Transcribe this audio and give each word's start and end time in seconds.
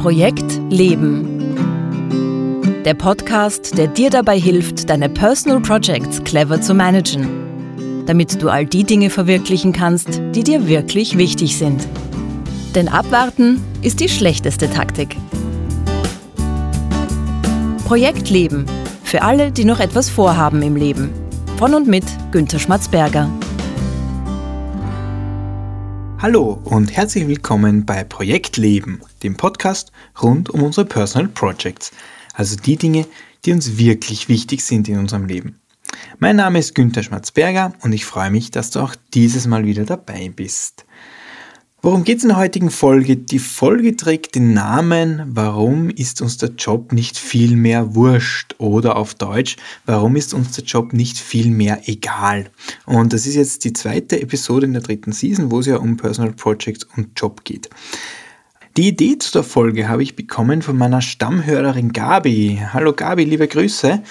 Projekt 0.00 0.58
Leben. 0.70 1.54
Der 2.86 2.94
Podcast, 2.94 3.76
der 3.76 3.86
dir 3.86 4.08
dabei 4.08 4.40
hilft, 4.40 4.88
deine 4.88 5.10
Personal 5.10 5.60
Projects 5.60 6.24
clever 6.24 6.58
zu 6.58 6.72
managen, 6.72 7.28
damit 8.06 8.42
du 8.42 8.48
all 8.48 8.64
die 8.64 8.84
Dinge 8.84 9.10
verwirklichen 9.10 9.74
kannst, 9.74 10.22
die 10.34 10.42
dir 10.42 10.66
wirklich 10.66 11.18
wichtig 11.18 11.58
sind. 11.58 11.86
Denn 12.74 12.88
abwarten 12.88 13.62
ist 13.82 14.00
die 14.00 14.08
schlechteste 14.08 14.70
Taktik. 14.70 15.18
Projekt 17.84 18.30
Leben. 18.30 18.64
Für 19.04 19.20
alle, 19.20 19.52
die 19.52 19.66
noch 19.66 19.80
etwas 19.80 20.08
vorhaben 20.08 20.62
im 20.62 20.76
Leben. 20.76 21.10
Von 21.58 21.74
und 21.74 21.88
mit 21.88 22.04
Günter 22.32 22.58
Schmatzberger. 22.58 23.28
Hallo 26.22 26.60
und 26.64 26.94
herzlich 26.94 27.26
willkommen 27.28 27.86
bei 27.86 28.04
Projekt 28.04 28.58
Leben, 28.58 29.00
dem 29.22 29.38
Podcast 29.38 29.90
rund 30.22 30.50
um 30.50 30.62
unsere 30.62 30.84
Personal 30.84 31.28
Projects, 31.28 31.92
also 32.34 32.56
die 32.56 32.76
Dinge, 32.76 33.06
die 33.46 33.52
uns 33.52 33.78
wirklich 33.78 34.28
wichtig 34.28 34.62
sind 34.62 34.86
in 34.90 34.98
unserem 34.98 35.24
Leben. 35.24 35.62
Mein 36.18 36.36
Name 36.36 36.58
ist 36.58 36.74
Günther 36.74 37.02
Schmatzberger 37.02 37.72
und 37.80 37.94
ich 37.94 38.04
freue 38.04 38.30
mich, 38.30 38.50
dass 38.50 38.70
du 38.70 38.80
auch 38.80 38.94
dieses 39.14 39.46
Mal 39.46 39.64
wieder 39.64 39.86
dabei 39.86 40.28
bist. 40.28 40.84
Worum 41.82 42.04
geht 42.04 42.18
es 42.18 42.24
in 42.24 42.28
der 42.28 42.36
heutigen 42.36 42.68
Folge? 42.68 43.16
Die 43.16 43.38
Folge 43.38 43.96
trägt 43.96 44.34
den 44.34 44.52
Namen 44.52 45.22
Warum 45.28 45.88
ist 45.88 46.20
uns 46.20 46.36
der 46.36 46.50
Job 46.50 46.92
nicht 46.92 47.16
viel 47.16 47.56
mehr 47.56 47.94
wurscht? 47.94 48.54
Oder 48.58 48.96
auf 48.96 49.14
Deutsch, 49.14 49.56
warum 49.86 50.14
ist 50.14 50.34
uns 50.34 50.52
der 50.52 50.64
Job 50.64 50.92
nicht 50.92 51.16
viel 51.16 51.48
mehr 51.50 51.80
egal? 51.86 52.50
Und 52.84 53.14
das 53.14 53.26
ist 53.26 53.34
jetzt 53.34 53.64
die 53.64 53.72
zweite 53.72 54.20
Episode 54.20 54.66
in 54.66 54.74
der 54.74 54.82
dritten 54.82 55.12
Season, 55.12 55.50
wo 55.50 55.60
es 55.60 55.66
ja 55.66 55.78
um 55.78 55.96
Personal 55.96 56.32
Projects 56.32 56.86
und 56.96 57.18
Job 57.18 57.44
geht. 57.44 57.70
Die 58.76 58.88
Idee 58.88 59.16
zu 59.16 59.32
der 59.32 59.42
Folge 59.42 59.88
habe 59.88 60.02
ich 60.02 60.16
bekommen 60.16 60.60
von 60.60 60.76
meiner 60.76 61.00
Stammhörerin 61.00 61.94
Gabi. 61.94 62.60
Hallo 62.74 62.92
Gabi, 62.92 63.24
liebe 63.24 63.48
Grüße. 63.48 64.02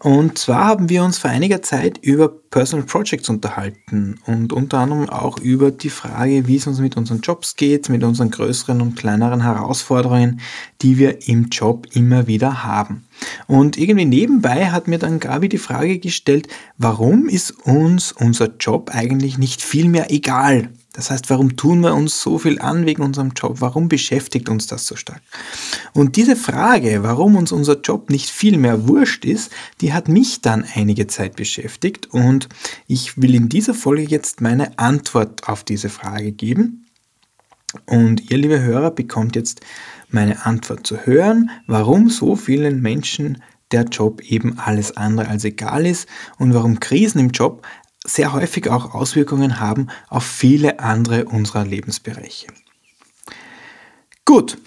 Und 0.00 0.38
zwar 0.38 0.66
haben 0.66 0.88
wir 0.88 1.04
uns 1.04 1.18
vor 1.18 1.30
einiger 1.30 1.62
Zeit 1.62 1.98
über 1.98 2.28
Personal 2.28 2.86
Projects 2.86 3.28
unterhalten 3.28 4.18
und 4.26 4.52
unter 4.52 4.78
anderem 4.78 5.08
auch 5.08 5.38
über 5.38 5.70
die 5.70 5.90
Frage, 5.90 6.46
wie 6.46 6.56
es 6.56 6.66
uns 6.66 6.78
mit 6.78 6.96
unseren 6.96 7.20
Jobs 7.20 7.56
geht, 7.56 7.88
mit 7.88 8.02
unseren 8.02 8.30
größeren 8.30 8.80
und 8.80 8.96
kleineren 8.96 9.42
Herausforderungen, 9.42 10.40
die 10.82 10.98
wir 10.98 11.28
im 11.28 11.48
Job 11.48 11.86
immer 11.92 12.26
wieder 12.26 12.64
haben. 12.64 13.04
Und 13.46 13.78
irgendwie 13.78 14.04
nebenbei 14.04 14.70
hat 14.70 14.88
mir 14.88 14.98
dann 14.98 15.20
Gabi 15.20 15.48
die 15.48 15.58
Frage 15.58 15.98
gestellt, 15.98 16.48
warum 16.78 17.28
ist 17.28 17.50
uns 17.50 18.12
unser 18.12 18.56
Job 18.58 18.90
eigentlich 18.92 19.38
nicht 19.38 19.62
viel 19.62 19.88
mehr 19.88 20.10
egal? 20.10 20.70
Das 20.96 21.10
heißt, 21.10 21.28
warum 21.28 21.56
tun 21.56 21.80
wir 21.80 21.94
uns 21.94 22.22
so 22.22 22.38
viel 22.38 22.58
an 22.58 22.86
wegen 22.86 23.02
unserem 23.02 23.32
Job? 23.36 23.60
Warum 23.60 23.88
beschäftigt 23.88 24.48
uns 24.48 24.66
das 24.66 24.86
so 24.86 24.96
stark? 24.96 25.20
Und 25.92 26.16
diese 26.16 26.36
Frage, 26.36 27.02
warum 27.02 27.36
uns 27.36 27.52
unser 27.52 27.78
Job 27.80 28.08
nicht 28.08 28.30
viel 28.30 28.56
mehr 28.56 28.88
wurscht 28.88 29.26
ist, 29.26 29.52
die 29.82 29.92
hat 29.92 30.08
mich 30.08 30.40
dann 30.40 30.64
einige 30.74 31.06
Zeit 31.06 31.36
beschäftigt 31.36 32.06
und 32.12 32.48
ich 32.86 33.20
will 33.20 33.34
in 33.34 33.50
dieser 33.50 33.74
Folge 33.74 34.04
jetzt 34.04 34.40
meine 34.40 34.78
Antwort 34.78 35.46
auf 35.48 35.64
diese 35.64 35.90
Frage 35.90 36.32
geben. 36.32 36.86
Und 37.84 38.30
ihr, 38.30 38.38
liebe 38.38 38.62
Hörer, 38.62 38.90
bekommt 38.90 39.36
jetzt 39.36 39.60
meine 40.08 40.46
Antwort 40.46 40.86
zu 40.86 41.04
hören, 41.04 41.50
warum 41.66 42.08
so 42.08 42.36
vielen 42.36 42.80
Menschen 42.80 43.42
der 43.70 43.82
Job 43.82 44.22
eben 44.22 44.58
alles 44.58 44.96
andere 44.96 45.28
als 45.28 45.44
egal 45.44 45.84
ist 45.84 46.08
und 46.38 46.54
warum 46.54 46.80
Krisen 46.80 47.18
im 47.18 47.30
Job 47.30 47.66
sehr 48.06 48.32
häufig 48.32 48.68
auch 48.68 48.94
Auswirkungen 48.94 49.60
haben 49.60 49.88
auf 50.08 50.24
viele 50.24 50.80
andere 50.80 51.26
unserer 51.26 51.64
Lebensbereiche. 51.64 52.46
Gut, 54.24 54.58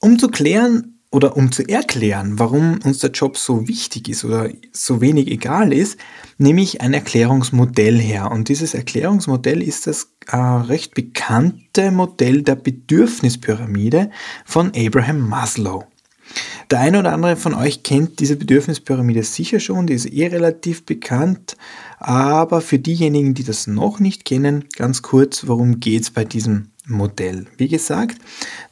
um 0.00 0.18
zu 0.18 0.28
klären 0.28 1.00
oder 1.10 1.36
um 1.36 1.50
zu 1.50 1.66
erklären, 1.66 2.38
warum 2.38 2.78
uns 2.84 2.98
der 2.98 3.10
Job 3.10 3.36
so 3.36 3.66
wichtig 3.66 4.08
ist 4.08 4.24
oder 4.24 4.50
so 4.72 5.00
wenig 5.00 5.28
egal 5.28 5.72
ist, 5.72 5.98
nehme 6.38 6.62
ich 6.62 6.80
ein 6.80 6.94
Erklärungsmodell 6.94 7.98
her. 7.98 8.30
Und 8.30 8.48
dieses 8.48 8.74
Erklärungsmodell 8.74 9.62
ist 9.62 9.86
das 9.86 10.12
äh, 10.28 10.36
recht 10.36 10.94
bekannte 10.94 11.90
Modell 11.90 12.42
der 12.42 12.54
Bedürfnispyramide 12.54 14.10
von 14.44 14.72
Abraham 14.76 15.28
Maslow. 15.28 15.86
Der 16.70 16.78
eine 16.78 17.00
oder 17.00 17.12
andere 17.12 17.34
von 17.34 17.54
euch 17.54 17.82
kennt 17.82 18.20
diese 18.20 18.36
Bedürfnispyramide 18.36 19.24
sicher 19.24 19.58
schon, 19.58 19.88
die 19.88 19.94
ist 19.94 20.06
eh 20.06 20.28
relativ 20.28 20.86
bekannt, 20.86 21.56
aber 21.98 22.60
für 22.60 22.78
diejenigen, 22.78 23.34
die 23.34 23.42
das 23.42 23.66
noch 23.66 23.98
nicht 23.98 24.24
kennen, 24.24 24.66
ganz 24.76 25.02
kurz, 25.02 25.48
worum 25.48 25.80
geht 25.80 26.02
es 26.02 26.10
bei 26.10 26.24
diesem 26.24 26.68
Modell. 26.86 27.46
Wie 27.56 27.66
gesagt, 27.66 28.18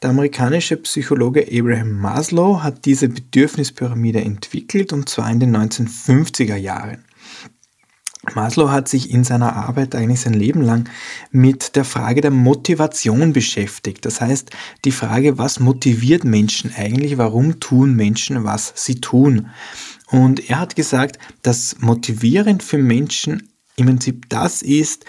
der 0.01 0.11
amerikanische 0.11 0.77
Psychologe 0.77 1.45
Abraham 1.51 1.91
Maslow 1.99 2.63
hat 2.63 2.85
diese 2.85 3.09
Bedürfnispyramide 3.09 4.21
entwickelt 4.21 4.93
und 4.93 5.09
zwar 5.09 5.29
in 5.29 5.41
den 5.41 5.55
1950er 5.55 6.55
Jahren. 6.55 7.03
Maslow 8.35 8.69
hat 8.69 8.87
sich 8.87 9.11
in 9.11 9.23
seiner 9.23 9.55
Arbeit 9.55 9.95
eigentlich 9.95 10.21
sein 10.21 10.33
Leben 10.33 10.61
lang 10.61 10.89
mit 11.31 11.75
der 11.75 11.85
Frage 11.85 12.21
der 12.21 12.31
Motivation 12.31 13.33
beschäftigt. 13.33 14.05
Das 14.05 14.21
heißt, 14.21 14.51
die 14.85 14.91
Frage, 14.91 15.37
was 15.37 15.59
motiviert 15.59 16.23
Menschen 16.23 16.73
eigentlich? 16.75 17.17
Warum 17.17 17.59
tun 17.59 17.95
Menschen, 17.95 18.43
was 18.43 18.73
sie 18.75 19.01
tun? 19.01 19.47
Und 20.07 20.49
er 20.49 20.59
hat 20.59 20.75
gesagt, 20.75 21.19
dass 21.41 21.77
motivierend 21.79 22.63
für 22.63 22.77
Menschen 22.77 23.49
im 23.75 23.85
Prinzip 23.85 24.27
das 24.29 24.61
ist, 24.61 25.05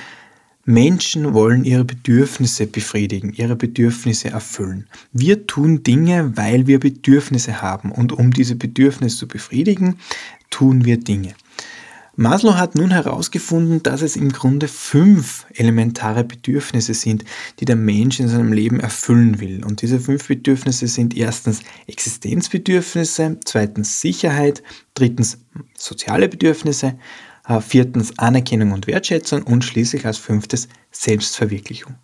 Menschen 0.65 1.33
wollen 1.35 1.65
ihre 1.65 1.85
Bedürfnisse 1.85 2.67
befriedigen, 2.67 3.33
ihre 3.33 3.57
Bedürfnisse 3.57 4.29
erfüllen. 4.29 4.87
Wir 5.13 5.47
tun 5.47 5.83
Dinge, 5.83 6.37
weil 6.37 6.67
wir 6.67 6.79
Bedürfnisse 6.79 7.63
haben 7.63 7.91
und 7.91 8.13
um 8.13 8.33
diese 8.33 8.57
Bedürfnisse 8.57 9.17
zu 9.17 9.29
befriedigen, 9.29 9.99
tun 10.51 10.85
wir 10.85 10.99
Dinge. 10.99 11.35
Maslow 12.21 12.59
hat 12.59 12.75
nun 12.75 12.91
herausgefunden, 12.91 13.83
dass 13.83 14.03
es 14.03 14.15
im 14.15 14.31
Grunde 14.31 14.69
fünf 14.69 15.47
elementare 15.55 16.23
Bedürfnisse 16.23 16.93
sind, 16.93 17.25
die 17.59 17.65
der 17.65 17.77
Mensch 17.77 18.21
in 18.21 18.29
seinem 18.29 18.53
Leben 18.53 18.79
erfüllen 18.79 19.41
will. 19.41 19.65
Und 19.65 19.81
diese 19.81 19.99
fünf 19.99 20.29
Bedürfnisse 20.29 20.87
sind 20.87 21.17
erstens 21.17 21.61
Existenzbedürfnisse, 21.87 23.39
zweitens 23.43 24.03
Sicherheit, 24.03 24.63
drittens 24.93 25.39
soziale 25.79 26.29
Bedürfnisse, 26.29 26.99
äh, 27.49 27.59
viertens 27.63 28.19
Anerkennung 28.19 28.73
und 28.73 28.87
Wertschätzung 28.87 29.43
und 29.45 29.65
schließlich 29.65 30.05
als 30.05 30.19
fünftes 30.19 30.69
Selbstverwirklichung. 30.91 31.95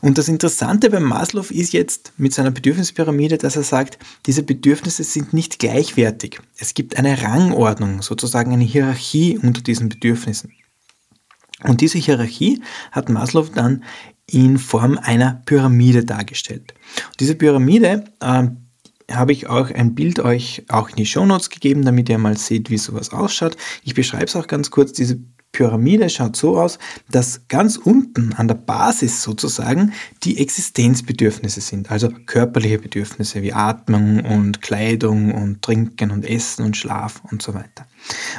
Und 0.00 0.18
das 0.18 0.28
Interessante 0.28 0.90
beim 0.90 1.04
Maslow 1.04 1.50
ist 1.50 1.72
jetzt 1.72 2.12
mit 2.16 2.34
seiner 2.34 2.50
Bedürfnispyramide, 2.50 3.38
dass 3.38 3.56
er 3.56 3.62
sagt, 3.62 3.98
diese 4.26 4.42
Bedürfnisse 4.42 5.04
sind 5.04 5.32
nicht 5.32 5.58
gleichwertig. 5.58 6.40
Es 6.58 6.74
gibt 6.74 6.96
eine 6.96 7.22
Rangordnung, 7.22 8.02
sozusagen 8.02 8.52
eine 8.52 8.64
Hierarchie 8.64 9.38
unter 9.38 9.60
diesen 9.60 9.88
Bedürfnissen. 9.88 10.52
Und 11.64 11.80
diese 11.80 11.98
Hierarchie 11.98 12.62
hat 12.90 13.08
Maslow 13.08 13.48
dann 13.54 13.84
in 14.26 14.58
Form 14.58 14.98
einer 14.98 15.42
Pyramide 15.46 16.04
dargestellt. 16.04 16.74
Und 17.08 17.20
diese 17.20 17.34
Pyramide 17.34 18.04
äh, 18.20 18.48
habe 19.10 19.32
ich 19.32 19.48
auch 19.48 19.70
ein 19.70 19.94
Bild 19.94 20.20
euch 20.20 20.64
auch 20.68 20.88
in 20.88 20.96
die 20.96 21.06
Shownotes 21.06 21.50
gegeben, 21.50 21.84
damit 21.84 22.08
ihr 22.08 22.18
mal 22.18 22.36
seht, 22.36 22.70
wie 22.70 22.78
sowas 22.78 23.10
ausschaut. 23.10 23.56
Ich 23.82 23.94
beschreibe 23.94 24.24
es 24.24 24.36
auch 24.36 24.46
ganz 24.46 24.70
kurz. 24.70 24.92
Diese 24.92 25.20
Pyramide 25.52 26.08
schaut 26.08 26.34
so 26.34 26.58
aus, 26.58 26.78
dass 27.10 27.46
ganz 27.48 27.76
unten 27.76 28.32
an 28.32 28.48
der 28.48 28.54
Basis 28.54 29.22
sozusagen 29.22 29.92
die 30.22 30.38
Existenzbedürfnisse 30.38 31.60
sind, 31.60 31.90
also 31.90 32.08
körperliche 32.08 32.78
Bedürfnisse 32.78 33.42
wie 33.42 33.52
Atmung 33.52 34.20
und 34.24 34.62
Kleidung 34.62 35.32
und 35.32 35.60
Trinken 35.60 36.10
und 36.10 36.24
Essen 36.24 36.64
und 36.64 36.76
Schlaf 36.76 37.20
und 37.30 37.42
so 37.42 37.52
weiter. 37.52 37.86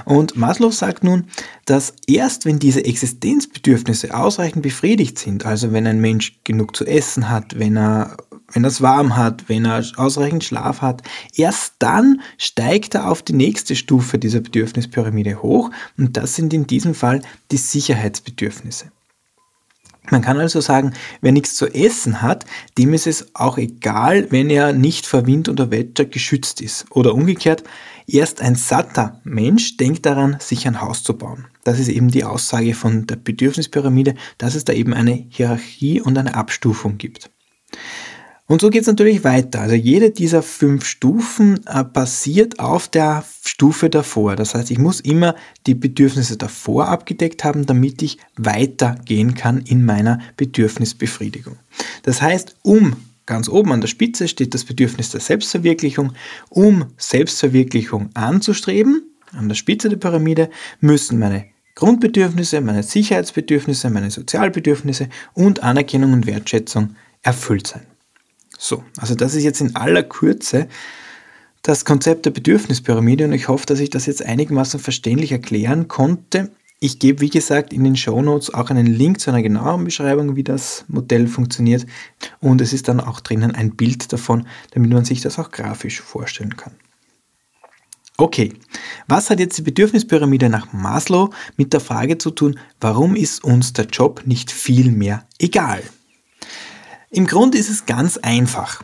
Und 0.05 0.35
Maslow 0.35 0.71
sagt 0.71 1.03
nun, 1.03 1.25
dass 1.65 1.93
erst 2.07 2.45
wenn 2.45 2.59
diese 2.59 2.83
Existenzbedürfnisse 2.83 4.15
ausreichend 4.15 4.63
befriedigt 4.63 5.19
sind, 5.19 5.45
also 5.45 5.71
wenn 5.71 5.87
ein 5.87 6.01
Mensch 6.01 6.39
genug 6.43 6.75
zu 6.75 6.85
essen 6.85 7.29
hat, 7.29 7.59
wenn 7.59 7.77
er 7.77 8.17
wenn 8.53 8.63
er 8.63 8.69
es 8.69 8.81
warm 8.81 9.15
hat, 9.15 9.49
wenn 9.49 9.65
er 9.65 9.83
ausreichend 9.97 10.43
Schlaf 10.43 10.81
hat, 10.81 11.01
erst 11.35 11.75
dann 11.79 12.21
steigt 12.37 12.95
er 12.95 13.09
auf 13.09 13.21
die 13.21 13.33
nächste 13.33 13.75
Stufe 13.75 14.17
dieser 14.17 14.39
Bedürfnispyramide 14.39 15.41
hoch 15.41 15.71
und 15.97 16.15
das 16.17 16.35
sind 16.35 16.53
in 16.53 16.67
diesem 16.67 16.93
Fall 16.93 17.21
die 17.51 17.57
Sicherheitsbedürfnisse. 17.57 18.91
Man 20.09 20.21
kann 20.21 20.39
also 20.39 20.59
sagen, 20.59 20.93
wer 21.21 21.31
nichts 21.31 21.55
zu 21.55 21.67
essen 21.67 22.21
hat, 22.21 22.45
dem 22.77 22.93
ist 22.93 23.07
es 23.07 23.33
auch 23.35 23.57
egal, 23.57 24.27
wenn 24.31 24.49
er 24.49 24.73
nicht 24.73 25.05
vor 25.05 25.25
Wind 25.25 25.47
oder 25.47 25.71
Wetter 25.71 26.03
geschützt 26.03 26.59
ist. 26.59 26.85
Oder 26.91 27.13
umgekehrt, 27.15 27.63
erst 28.05 28.41
ein 28.41 28.55
satter 28.55 29.21
Mensch 29.23 29.77
denkt 29.77 30.05
daran, 30.05 30.35
sich 30.39 30.67
ein 30.67 30.81
Haus 30.81 31.03
zu 31.03 31.17
bauen. 31.17 31.45
Das 31.63 31.79
ist 31.79 31.87
eben 31.87 32.09
die 32.09 32.25
Aussage 32.25 32.73
von 32.73 33.07
der 33.07 33.15
Bedürfnispyramide, 33.15 34.15
dass 34.37 34.55
es 34.55 34.65
da 34.65 34.73
eben 34.73 34.93
eine 34.93 35.25
Hierarchie 35.29 36.01
und 36.01 36.17
eine 36.17 36.35
Abstufung 36.35 36.97
gibt. 36.97 37.29
Und 38.45 38.59
so 38.59 38.69
geht 38.69 38.81
es 38.81 38.87
natürlich 38.87 39.23
weiter. 39.23 39.61
Also 39.61 39.75
jede 39.75 40.11
dieser 40.11 40.43
fünf 40.43 40.85
Stufen 40.85 41.61
äh, 41.65 41.83
basiert 41.83 42.59
auf 42.59 42.89
der 42.89 43.23
Stufe 43.45 43.89
davor. 43.89 44.35
Das 44.35 44.53
heißt, 44.53 44.69
ich 44.69 44.79
muss 44.79 44.99
immer 44.99 45.35
die 45.65 45.75
Bedürfnisse 45.75 46.35
davor 46.35 46.89
abgedeckt 46.89 47.45
haben, 47.45 47.65
damit 47.65 48.01
ich 48.01 48.17
weitergehen 48.35 49.33
kann 49.33 49.61
in 49.61 49.85
meiner 49.85 50.19
Bedürfnisbefriedigung. 50.35 51.55
Das 52.03 52.21
heißt, 52.21 52.57
um 52.63 52.97
ganz 53.25 53.47
oben 53.47 53.71
an 53.71 53.79
der 53.79 53.87
Spitze 53.87 54.27
steht 54.27 54.53
das 54.53 54.65
Bedürfnis 54.65 55.11
der 55.11 55.21
Selbstverwirklichung. 55.21 56.11
Um 56.49 56.87
Selbstverwirklichung 56.97 58.09
anzustreben, 58.13 59.03
an 59.31 59.47
der 59.47 59.55
Spitze 59.55 59.87
der 59.87 59.97
Pyramide, 59.97 60.49
müssen 60.81 61.17
meine 61.17 61.45
Grundbedürfnisse, 61.75 62.59
meine 62.59 62.83
Sicherheitsbedürfnisse, 62.83 63.89
meine 63.89 64.11
Sozialbedürfnisse 64.11 65.07
und 65.33 65.63
Anerkennung 65.63 66.11
und 66.11 66.27
Wertschätzung 66.27 66.97
erfüllt 67.21 67.67
sein. 67.67 67.85
So, 68.63 68.81
also 68.95 69.13
das 69.13 69.35
ist 69.35 69.43
jetzt 69.43 69.59
in 69.59 69.75
aller 69.75 70.03
Kürze 70.03 70.69
das 71.63 71.83
Konzept 71.83 72.25
der 72.25 72.31
Bedürfnispyramide 72.31 73.25
und 73.25 73.33
ich 73.33 73.49
hoffe, 73.49 73.65
dass 73.65 73.81
ich 73.81 73.89
das 73.89 74.05
jetzt 74.05 74.25
einigermaßen 74.25 74.79
verständlich 74.79 75.33
erklären 75.33 75.89
konnte. 75.89 76.49
Ich 76.79 76.97
gebe, 76.97 77.19
wie 77.19 77.29
gesagt, 77.29 77.73
in 77.73 77.83
den 77.83 77.97
Show 77.97 78.21
Notes 78.21 78.53
auch 78.53 78.69
einen 78.69 78.85
Link 78.85 79.19
zu 79.19 79.31
einer 79.31 79.41
genaueren 79.41 79.83
Beschreibung, 79.83 80.37
wie 80.37 80.45
das 80.45 80.85
Modell 80.87 81.27
funktioniert. 81.27 81.85
Und 82.39 82.61
es 82.61 82.71
ist 82.71 82.87
dann 82.87 83.01
auch 83.01 83.19
drinnen 83.19 83.53
ein 83.53 83.75
Bild 83.75 84.13
davon, 84.13 84.47
damit 84.71 84.91
man 84.91 85.03
sich 85.03 85.19
das 85.19 85.39
auch 85.39 85.51
grafisch 85.51 85.99
vorstellen 85.99 86.55
kann. 86.55 86.73
Okay, 88.15 88.53
was 89.09 89.29
hat 89.29 89.41
jetzt 89.41 89.57
die 89.57 89.63
Bedürfnispyramide 89.63 90.47
nach 90.47 90.71
Maslow 90.71 91.31
mit 91.57 91.73
der 91.73 91.81
Frage 91.81 92.17
zu 92.17 92.31
tun, 92.31 92.57
warum 92.79 93.17
ist 93.17 93.43
uns 93.43 93.73
der 93.73 93.85
Job 93.85 94.21
nicht 94.25 94.51
viel 94.51 94.89
mehr 94.89 95.25
egal? 95.37 95.83
Im 97.13 97.27
Grunde 97.27 97.59
ist 97.59 97.69
es 97.69 97.85
ganz 97.85 98.17
einfach. 98.17 98.83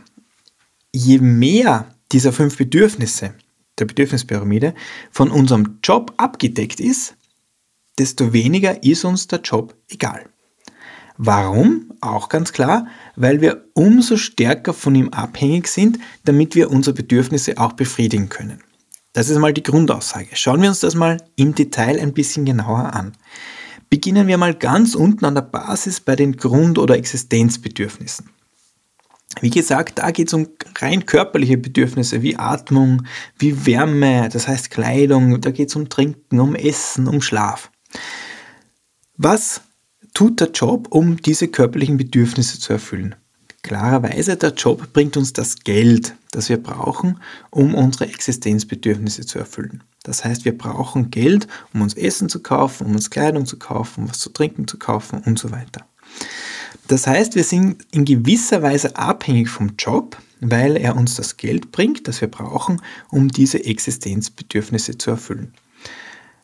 Je 0.94 1.18
mehr 1.18 1.96
dieser 2.12 2.31
fünf 2.31 2.58
Bedürfnisse 2.58 3.34
der 3.80 3.86
Bedürfnispyramide 3.86 4.76
von 5.10 5.31
unserem 5.31 5.80
Job 5.84 6.14
abgedeckt 6.18 6.80
ist, 6.80 7.16
desto 7.98 8.31
weniger 8.31 8.84
ist 8.84 9.04
uns 9.04 9.26
der 9.26 9.40
Job 9.42 9.76
egal. 9.90 10.30
Warum? 11.18 11.92
Auch 12.02 12.30
ganz 12.30 12.54
klar, 12.54 12.86
weil 13.16 13.42
wir 13.42 13.66
umso 13.74 14.16
stärker 14.16 14.76
von 14.76 14.94
ihm 14.94 15.10
abhängig 15.10 15.68
sind, 15.68 15.98
damit 16.24 16.54
wir 16.54 16.70
unsere 16.70 16.94
Bedürfnisse 16.94 17.58
auch 17.58 17.74
befriedigen 17.74 18.30
können. 18.30 18.62
Das 19.12 19.30
ist 19.30 19.40
mal 19.40 19.54
die 19.54 19.64
Grundaussage. 19.64 20.30
Schauen 20.34 20.62
wir 20.62 20.70
uns 20.70 20.81
das 20.81 20.94
mal 20.94 21.18
im 21.36 21.56
Detail 21.56 22.00
ein 22.00 22.14
bisschen 22.14 22.46
genauer 22.46 22.94
an. 22.94 23.14
Beginnen 23.89 24.27
wir 24.27 24.38
mal 24.38 24.53
ganz 24.53 24.94
unten 24.94 25.25
an 25.25 25.36
der 25.36 25.41
Basis 25.41 26.00
bei 26.00 26.15
den 26.15 26.38
Grund- 26.38 26.77
oder 26.77 26.95
Existenzbedürfnissen. 26.95 28.30
Wie 29.41 29.50
gesagt, 29.50 30.00
da 30.00 30.12
geht 30.12 30.27
es 30.27 30.33
um 30.33 30.47
rein 30.77 31.06
körperliche 31.06 31.57
Bedürfnisse 31.57 32.21
wie 32.21 32.36
Atmung, 32.36 33.06
wie 33.38 33.65
Wärme, 33.65 34.30
das 34.31 34.47
heißt 34.47 34.69
Kleidung, 34.69 35.39
da 35.41 35.51
geht 35.51 35.69
es 35.69 35.75
um 35.75 35.89
Trinken, 35.89 36.39
um 36.39 36.56
Essen, 36.56 37.07
um 37.07 37.21
Schlaf. 37.21 37.71
Was 39.18 39.62
tut 40.13 40.39
der 40.39 40.51
Job, 40.51 40.88
um 40.92 41.18
diese 41.18 41.47
körperlichen 41.47 41.97
Bedürfnisse 41.97 42.59
zu 42.59 42.74
erfüllen? 42.74 43.15
Klarerweise, 43.62 44.38
der 44.38 44.53
Job 44.53 44.94
bringt 44.94 45.18
uns 45.18 45.33
das 45.33 45.59
Geld, 45.59 46.15
das 46.31 46.50
wir 46.50 46.62
brauchen, 46.62 47.19
um 47.50 47.75
unsere 47.75 48.06
Existenzbedürfnisse 48.06 49.25
zu 49.25 49.39
erfüllen. 49.39 49.83
Das 50.04 50.24
heißt, 50.24 50.46
wir 50.46 50.57
brauchen 50.57 51.12
Geld, 51.12 51.48
um 51.74 51.81
uns 51.81 51.94
Essen 51.94 52.30
zu 52.30 52.42
kaufen, 52.42 52.88
um 52.88 52.94
uns 52.94 53.10
Kleidung 53.10 53.46
zu 53.46 53.60
kaufen, 53.60 54.04
um 54.04 54.10
was 54.10 54.19
zu 54.19 54.30
trinken 54.30 54.68
zu 54.68 54.78
kaufen 54.78 55.22
und 55.25 55.38
so 55.38 55.51
weiter. 55.51 55.86
Das 56.88 57.06
heißt, 57.06 57.36
wir 57.36 57.44
sind 57.44 57.86
in 57.92 58.06
gewisser 58.06 58.62
Weise 58.62 58.96
abhängig 58.96 59.50
vom 59.50 59.74
Job, 59.78 60.18
weil 60.42 60.78
er 60.78 60.96
uns 60.96 61.16
das 61.16 61.38
Geld 61.38 61.72
bringt, 61.72 62.07
das 62.07 62.22
wir 62.22 62.30
brauchen, 62.30 62.81
um 63.10 63.28
diese 63.28 63.63
Existenzbedürfnisse 63.63 64.98
zu 64.98 65.12
erfüllen. 65.12 65.54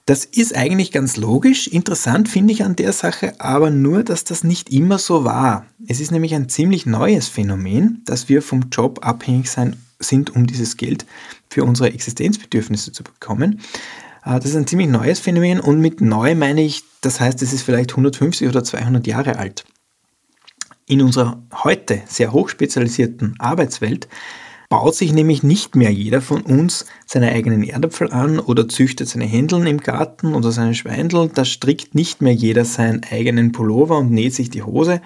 Das 0.05 0.23
ist 0.23 0.55
eigentlich 0.55 0.91
ganz 0.91 1.17
logisch. 1.17 1.65
Interessant 1.67 2.29
finde 2.29 2.53
ich 2.53 2.63
an 2.63 2.75
der 2.75 2.93
Sache 2.93 3.33
aber 3.39 3.71
nur, 3.71 4.03
dass 4.03 4.23
das 4.23 4.43
nicht 4.43 4.69
immer 4.71 4.99
so 4.99 5.23
war. 5.23 5.65
Es 5.87 5.99
ist 5.99 6.11
nämlich 6.11 6.35
ein 6.35 6.47
ziemlich 6.47 6.85
neues 6.85 7.27
Phänomen, 7.27 8.03
dass 8.05 8.29
wir 8.29 8.43
vom 8.43 8.69
Job 8.71 9.03
abhängig 9.03 9.49
sein, 9.49 9.77
sind, 9.99 10.35
um 10.35 10.47
dieses 10.47 10.77
Geld 10.77 11.05
für 11.49 11.63
unsere 11.63 11.93
Existenzbedürfnisse 11.93 12.91
zu 12.91 13.03
bekommen. 13.03 13.61
Äh, 14.25 14.39
das 14.39 14.45
ist 14.45 14.55
ein 14.55 14.67
ziemlich 14.67 14.89
neues 14.89 15.19
Phänomen 15.19 15.59
und 15.59 15.79
mit 15.79 16.01
neu 16.01 16.35
meine 16.35 16.61
ich, 16.61 16.83
das 17.01 17.19
heißt, 17.19 17.41
es 17.41 17.53
ist 17.53 17.63
vielleicht 17.63 17.91
150 17.91 18.47
oder 18.47 18.63
200 18.63 19.05
Jahre 19.07 19.37
alt. 19.37 19.65
In 20.87 21.01
unserer 21.01 21.41
heute 21.63 22.03
sehr 22.07 22.31
hochspezialisierten 22.31 23.35
Arbeitswelt 23.39 24.07
baut 24.69 24.95
sich 24.95 25.13
nämlich 25.13 25.43
nicht 25.43 25.75
mehr 25.75 25.91
jeder 25.91 26.21
von 26.21 26.41
uns 26.41 26.85
seine 27.05 27.31
eigenen 27.31 27.63
Erdäpfel 27.63 28.11
an 28.11 28.39
oder 28.39 28.67
züchtet 28.67 29.07
seine 29.07 29.25
Händeln 29.25 29.67
im 29.67 29.79
Garten 29.79 30.35
oder 30.35 30.51
seine 30.51 30.75
Schweindel. 30.75 31.29
Da 31.33 31.45
strickt 31.45 31.95
nicht 31.95 32.21
mehr 32.21 32.33
jeder 32.33 32.65
seinen 32.65 33.03
eigenen 33.03 33.51
Pullover 33.51 33.97
und 33.97 34.11
näht 34.11 34.33
sich 34.33 34.49
die 34.49 34.63
Hose. 34.63 35.01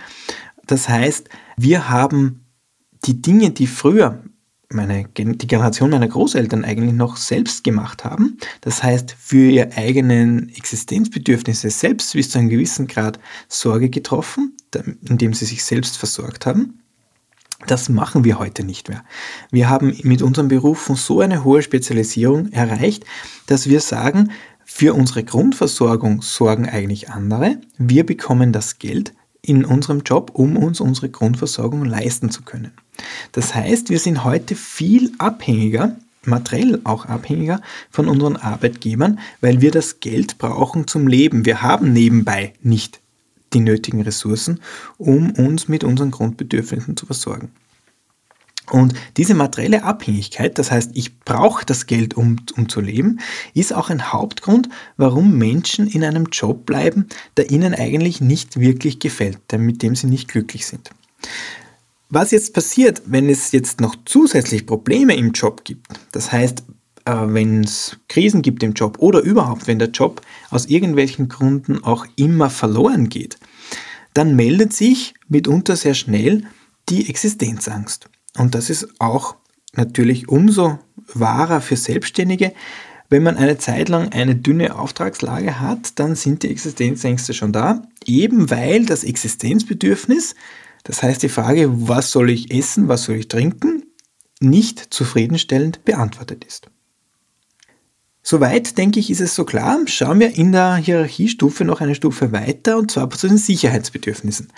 Das 0.66 0.90
heißt, 0.90 1.30
wir 1.58 1.90
haben 1.90 2.46
die 3.06 3.22
Dinge, 3.22 3.52
die 3.52 3.68
früher 3.68 4.24
meine, 4.72 5.06
die 5.06 5.48
Generation 5.48 5.90
meiner 5.90 6.08
Großeltern 6.08 6.64
eigentlich 6.64 6.94
noch 6.94 7.18
selbst 7.18 7.64
gemacht 7.64 8.04
haben. 8.04 8.38
Das 8.62 8.84
heißt, 8.84 9.16
für 9.20 9.50
ihre 9.50 9.76
eigenen 9.76 10.50
Existenzbedürfnisse 10.50 11.70
selbst 11.70 12.14
bis 12.14 12.30
zu 12.30 12.40
einem 12.40 12.50
gewissen 12.50 12.88
Grad 12.88 13.20
Sorge 13.48 13.90
getroffen, 13.90 14.56
indem 15.08 15.34
sie 15.34 15.46
sich 15.46 15.64
selbst 15.64 15.98
versorgt 15.98 16.46
haben. 16.46 16.80
Das 17.68 17.90
machen 17.90 18.24
wir 18.24 18.40
heute 18.40 18.64
nicht 18.64 18.90
mehr. 18.90 19.04
Wir 19.52 19.70
haben 19.70 19.98
mit 20.04 20.22
unserem 20.22 20.48
Beruf 20.48 20.90
so 20.96 21.20
eine 21.20 21.44
hohe 21.44 21.62
Spezialisierung 21.62 22.52
erreicht, 22.52 23.06
dass 23.48 23.68
wir 23.68 23.82
sagen, 23.82 24.32
für 24.64 24.94
unsere 24.94 25.24
Grundversorgung 25.24 26.22
sorgen 26.22 26.70
eigentlich 26.70 27.10
andere. 27.10 27.60
Wir 27.78 28.06
bekommen 28.06 28.54
das 28.54 28.78
Geld 28.78 29.14
in 29.42 29.66
unserem 29.66 30.02
Job, 30.02 30.32
um 30.34 30.58
uns 30.58 30.80
unsere 30.80 31.10
Grundversorgung 31.10 31.86
leisten 31.86 32.30
zu 32.30 32.44
können. 32.44 32.72
Das 33.32 33.56
heißt, 33.56 33.90
wir 33.90 34.00
sind 34.00 34.24
heute 34.24 34.56
viel 34.56 35.12
abhängiger, 35.18 35.96
materiell 36.26 36.82
auch 36.84 37.06
abhängiger 37.06 37.62
von 37.90 38.08
unseren 38.08 38.36
Arbeitgebern, 38.36 39.20
weil 39.42 39.62
wir 39.62 39.72
das 39.72 40.00
Geld 40.00 40.38
brauchen 40.38 40.88
zum 40.88 41.08
Leben. 41.08 41.46
Wir 41.46 41.62
haben 41.62 41.94
nebenbei 41.94 42.54
nicht 42.62 43.00
die 43.54 43.62
nötigen 43.62 44.02
Ressourcen, 44.02 44.60
um 44.98 45.32
uns 45.32 45.68
mit 45.68 45.84
unseren 45.84 46.12
Grundbedürfnissen 46.12 46.98
zu 46.98 47.06
versorgen. 47.06 47.52
Und 48.72 48.94
diese 49.18 49.34
materielle 49.34 49.84
Abhängigkeit, 49.84 50.58
das 50.58 50.72
heißt, 50.72 50.92
ich 50.94 51.20
brauche 51.20 51.66
das 51.66 51.86
Geld, 51.86 52.16
um, 52.16 52.38
um 52.56 52.70
zu 52.70 52.82
leben, 52.82 53.20
ist 53.54 53.74
auch 53.74 53.90
ein 53.90 54.12
Hauptgrund, 54.12 54.70
warum 54.98 55.38
Menschen 55.38 55.88
in 55.88 56.04
einem 56.04 56.28
Job 56.32 56.66
bleiben, 56.66 57.08
der 57.38 57.52
ihnen 57.52 57.74
eigentlich 57.74 58.22
nicht 58.22 58.60
wirklich 58.60 59.00
gefällt, 59.00 59.40
mit 59.58 59.82
dem 59.82 59.96
sie 59.96 60.08
nicht 60.08 60.28
glücklich 60.28 60.66
sind. 60.66 60.92
Was 62.10 62.32
jetzt 62.32 62.54
passiert, 62.54 63.04
wenn 63.06 63.30
es 63.30 63.52
jetzt 63.52 63.82
noch 63.82 63.96
zusätzlich 64.06 64.66
Probleme 64.66 65.16
im 65.16 65.32
Job 65.32 65.64
gibt, 65.64 65.88
das 66.12 66.32
heißt, 66.32 66.64
äh, 67.06 67.12
wenn 67.28 67.64
es 67.64 67.98
Krisen 68.08 68.42
gibt 68.42 68.64
im 68.64 68.74
Job 68.74 68.98
oder 69.00 69.20
überhaupt, 69.22 69.68
wenn 69.68 69.80
der 69.80 69.90
Job 69.90 70.22
aus 70.50 70.66
irgendwelchen 70.66 71.30
Gründen 71.30 71.84
auch 71.84 72.06
immer 72.16 72.50
verloren 72.50 73.10
geht, 73.10 73.38
dann 74.14 74.36
meldet 74.36 74.74
sich 74.74 75.14
mitunter 75.28 75.76
sehr 75.76 75.94
schnell 75.94 76.44
die 76.90 77.10
Existenzangst. 77.10 78.10
Und 78.40 78.56
das 78.56 78.70
ist 78.70 78.88
auch 79.00 79.36
natürlich 79.74 80.30
umso 80.30 80.80
wahrer 81.14 81.60
für 81.60 81.76
Selbstständige. 81.76 82.54
Wenn 83.10 83.22
man 83.22 83.36
eine 83.36 83.58
Zeit 83.58 83.90
lang 83.90 84.10
eine 84.10 84.36
dünne 84.36 84.80
Auftragslage 84.80 85.60
hat, 85.60 86.00
dann 86.00 86.16
sind 86.16 86.44
die 86.44 86.50
Existenzängste 86.50 87.34
schon 87.34 87.52
da, 87.52 87.82
eben 88.06 88.50
weil 88.50 88.86
das 88.86 89.04
Existenzbedürfnis, 89.04 90.36
das 90.84 91.04
heißt 91.04 91.22
die 91.22 91.30
Frage, 91.30 91.90
was 91.90 92.12
soll 92.12 92.30
ich 92.30 92.52
essen, 92.56 92.88
was 92.88 93.04
soll 93.04 93.18
ich 93.18 93.28
trinken, 93.28 93.84
nicht 94.40 94.94
zufriedenstellend 94.94 95.84
beantwortet 95.84 96.46
ist. 96.46 96.70
Soweit, 98.30 98.78
denke 98.78 99.00
ich, 99.00 99.10
ist 99.10 99.22
es 99.22 99.34
so 99.34 99.44
klar. 99.44 99.80
Schauen 99.88 100.20
wir 100.20 100.36
in 100.36 100.52
der 100.52 100.76
Hierarchiestufe 100.76 101.66
noch 101.66 101.82
eine 101.82 101.96
Stufe 101.96 102.32
weiter 102.32 102.78
und 102.78 102.92
zwar 102.92 103.10
zu 103.10 103.28
den 103.28 103.40
Sicherheitsbedürfnissen. 103.40 104.50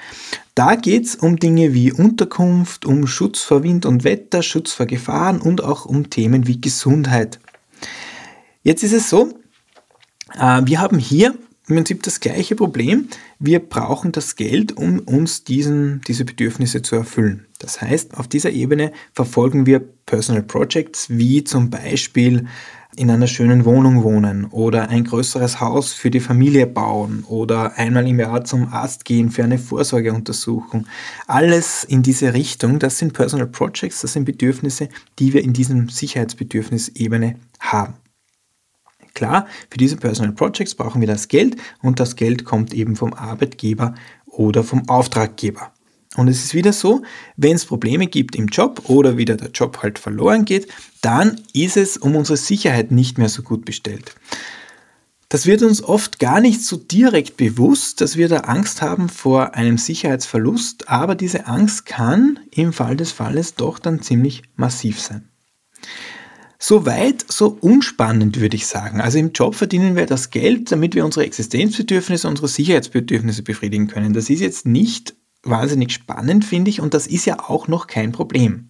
Da 0.56 0.76
geht 0.76 1.06
es 1.06 1.16
um 1.16 1.38
Dinge 1.38 1.74
wie 1.74 1.94
Unterkunft, 1.94 2.86
um 2.86 3.08
Schutz 3.08 3.40
vor 3.40 3.64
Wind 3.64 3.86
und 3.86 4.04
Wetter, 4.04 4.44
Schutz 4.44 4.74
vor 4.74 4.88
Gefahren 4.88 5.40
und 5.40 5.64
auch 5.64 5.86
um 5.86 6.10
Themen 6.10 6.48
wie 6.48 6.60
Gesundheit. 6.60 7.40
Jetzt 8.62 8.84
ist 8.84 8.92
es 8.92 9.10
so, 9.10 9.30
äh, 10.38 10.62
wir 10.66 10.82
haben 10.82 11.00
hier 11.00 11.34
im 11.70 11.76
Prinzip 11.78 12.04
das 12.04 12.20
gleiche 12.20 12.58
Problem. 12.58 13.08
Wir 13.40 13.60
brauchen 13.60 14.12
das 14.12 14.36
Geld, 14.36 14.76
um 14.76 15.00
uns 15.00 15.46
diesen, 15.46 16.02
diese 16.10 16.26
Bedürfnisse 16.26 16.82
zu 16.82 16.98
erfüllen. 16.98 17.46
Das 17.60 17.80
heißt, 17.80 18.18
auf 18.18 18.28
dieser 18.28 18.50
Ebene 18.50 18.92
verfolgen 19.14 19.66
wir 19.66 19.80
Personal 19.80 20.44
Projects 20.44 21.10
wie 21.10 21.46
zum 21.46 21.70
Beispiel 21.70 22.48
in 22.96 23.10
einer 23.10 23.28
schönen 23.28 23.66
Wohnung 23.66 24.04
wohnen 24.04 24.46
oder 24.46 24.90
ein 24.90 25.06
größeres 25.06 25.62
Haus 25.62 25.94
für 25.94 26.12
die 26.12 26.20
Familie 26.20 26.68
bauen 26.68 27.24
oder 27.28 27.78
einmal 27.78 28.08
im 28.08 28.20
Jahr 28.20 28.44
zum 28.44 28.68
Arzt 28.68 29.06
gehen 29.06 29.32
für 29.32 29.44
eine 29.44 29.58
Vorsorgeuntersuchung. 29.58 30.88
Alles 31.28 31.84
in 31.84 32.04
diese 32.04 32.34
Richtung, 32.34 32.80
das 32.80 32.98
sind 32.98 33.14
Personal 33.14 33.48
Projects, 33.48 34.02
das 34.02 34.14
sind 34.14 34.26
Bedürfnisse, 34.26 34.90
die 35.20 35.34
wir 35.34 35.44
in 35.44 35.54
diesem 35.54 35.90
Sicherheitsbedürfnisebene 35.90 37.36
haben. 37.60 37.94
Klar, 39.14 39.48
für 39.70 39.78
diese 39.78 39.98
Personal 39.98 40.34
Projects 40.34 40.76
brauchen 40.76 41.02
wir 41.02 41.08
das 41.08 41.28
Geld 41.28 41.58
und 41.82 42.00
das 42.00 42.16
Geld 42.16 42.46
kommt 42.46 42.74
eben 42.74 42.96
vom 42.96 43.14
Arbeitgeber 43.14 43.96
oder 44.26 44.64
vom 44.64 44.88
Auftraggeber. 44.90 45.72
Und 46.18 46.28
es 46.28 46.44
ist 46.44 46.54
wieder 46.54 46.74
so, 46.74 47.04
wenn 47.38 47.56
es 47.56 47.66
Probleme 47.66 48.08
gibt 48.08 48.36
im 48.36 48.48
Job 48.48 48.90
oder 48.90 49.18
wieder 49.18 49.38
der 49.38 49.52
Job 49.52 49.82
halt 49.82 49.98
verloren 49.98 50.44
geht, 50.44 50.68
dann 51.02 51.40
ist 51.54 51.78
es 51.78 51.98
um 51.98 52.16
unsere 52.16 52.38
Sicherheit 52.38 52.92
nicht 52.92 53.18
mehr 53.18 53.30
so 53.30 53.44
gut 53.44 53.64
bestellt. 53.64 54.16
Das 55.30 55.46
wird 55.46 55.62
uns 55.62 55.82
oft 55.82 56.20
gar 56.20 56.42
nicht 56.42 56.62
so 56.62 56.76
direkt 56.76 57.38
bewusst, 57.38 58.02
dass 58.02 58.18
wir 58.18 58.28
da 58.28 58.40
Angst 58.40 58.82
haben 58.82 59.08
vor 59.08 59.56
einem 59.56 59.78
Sicherheitsverlust, 59.78 60.90
aber 60.90 61.16
diese 61.16 61.48
Angst 61.48 61.86
kann 61.86 62.38
im 62.52 62.74
Fall 62.74 62.98
des 62.98 63.14
Falles 63.14 63.56
doch 63.56 63.80
dann 63.80 64.02
ziemlich 64.02 64.44
massiv 64.58 65.00
sein. 65.00 65.30
Soweit 66.60 67.24
so 67.30 67.58
unspannend 67.62 68.42
würde 68.42 68.58
ich 68.58 68.68
sagen. 68.68 69.00
Also 69.00 69.20
im 69.20 69.32
Job 69.32 69.56
verdienen 69.56 69.96
wir 69.96 70.06
das 70.06 70.32
Geld, 70.32 70.70
damit 70.72 70.96
wir 70.96 71.06
unsere 71.06 71.26
Existenzbedürfnisse, 71.26 72.28
unsere 72.28 72.50
Sicherheitsbedürfnisse 72.50 73.42
befriedigen 73.42 73.88
können. 73.88 74.12
Das 74.12 74.30
ist 74.30 74.42
jetzt 74.42 74.66
nicht 74.66 75.16
wahnsinnig 75.44 75.92
spannend, 75.92 76.46
finde 76.46 76.70
ich, 76.70 76.82
und 76.82 76.94
das 76.94 77.08
ist 77.08 77.26
ja 77.26 77.40
auch 77.40 77.68
noch 77.68 77.88
kein 77.88 78.12
Problem. 78.12 78.70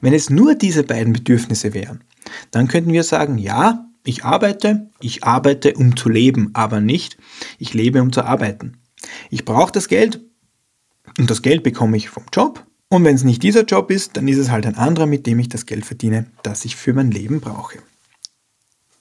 Wenn 0.00 0.14
es 0.14 0.30
nur 0.30 0.54
diese 0.54 0.84
beiden 0.84 1.12
Bedürfnisse 1.12 1.74
wären, 1.74 2.04
dann 2.50 2.68
könnten 2.68 2.92
wir 2.92 3.02
sagen, 3.02 3.38
ja, 3.38 3.86
ich 4.04 4.24
arbeite, 4.24 4.90
ich 5.00 5.24
arbeite, 5.24 5.74
um 5.74 5.96
zu 5.96 6.08
leben, 6.08 6.50
aber 6.54 6.80
nicht, 6.80 7.16
ich 7.58 7.74
lebe, 7.74 8.00
um 8.02 8.12
zu 8.12 8.24
arbeiten. 8.24 8.78
Ich 9.30 9.44
brauche 9.44 9.72
das 9.72 9.88
Geld 9.88 10.20
und 11.18 11.30
das 11.30 11.42
Geld 11.42 11.62
bekomme 11.62 11.96
ich 11.96 12.08
vom 12.08 12.24
Job. 12.32 12.64
Und 12.88 13.04
wenn 13.04 13.16
es 13.16 13.24
nicht 13.24 13.42
dieser 13.42 13.64
Job 13.64 13.90
ist, 13.90 14.16
dann 14.16 14.28
ist 14.28 14.38
es 14.38 14.50
halt 14.50 14.64
ein 14.64 14.76
anderer, 14.76 15.06
mit 15.06 15.26
dem 15.26 15.40
ich 15.40 15.48
das 15.48 15.66
Geld 15.66 15.84
verdiene, 15.84 16.26
das 16.44 16.64
ich 16.64 16.76
für 16.76 16.92
mein 16.92 17.10
Leben 17.10 17.40
brauche. 17.40 17.78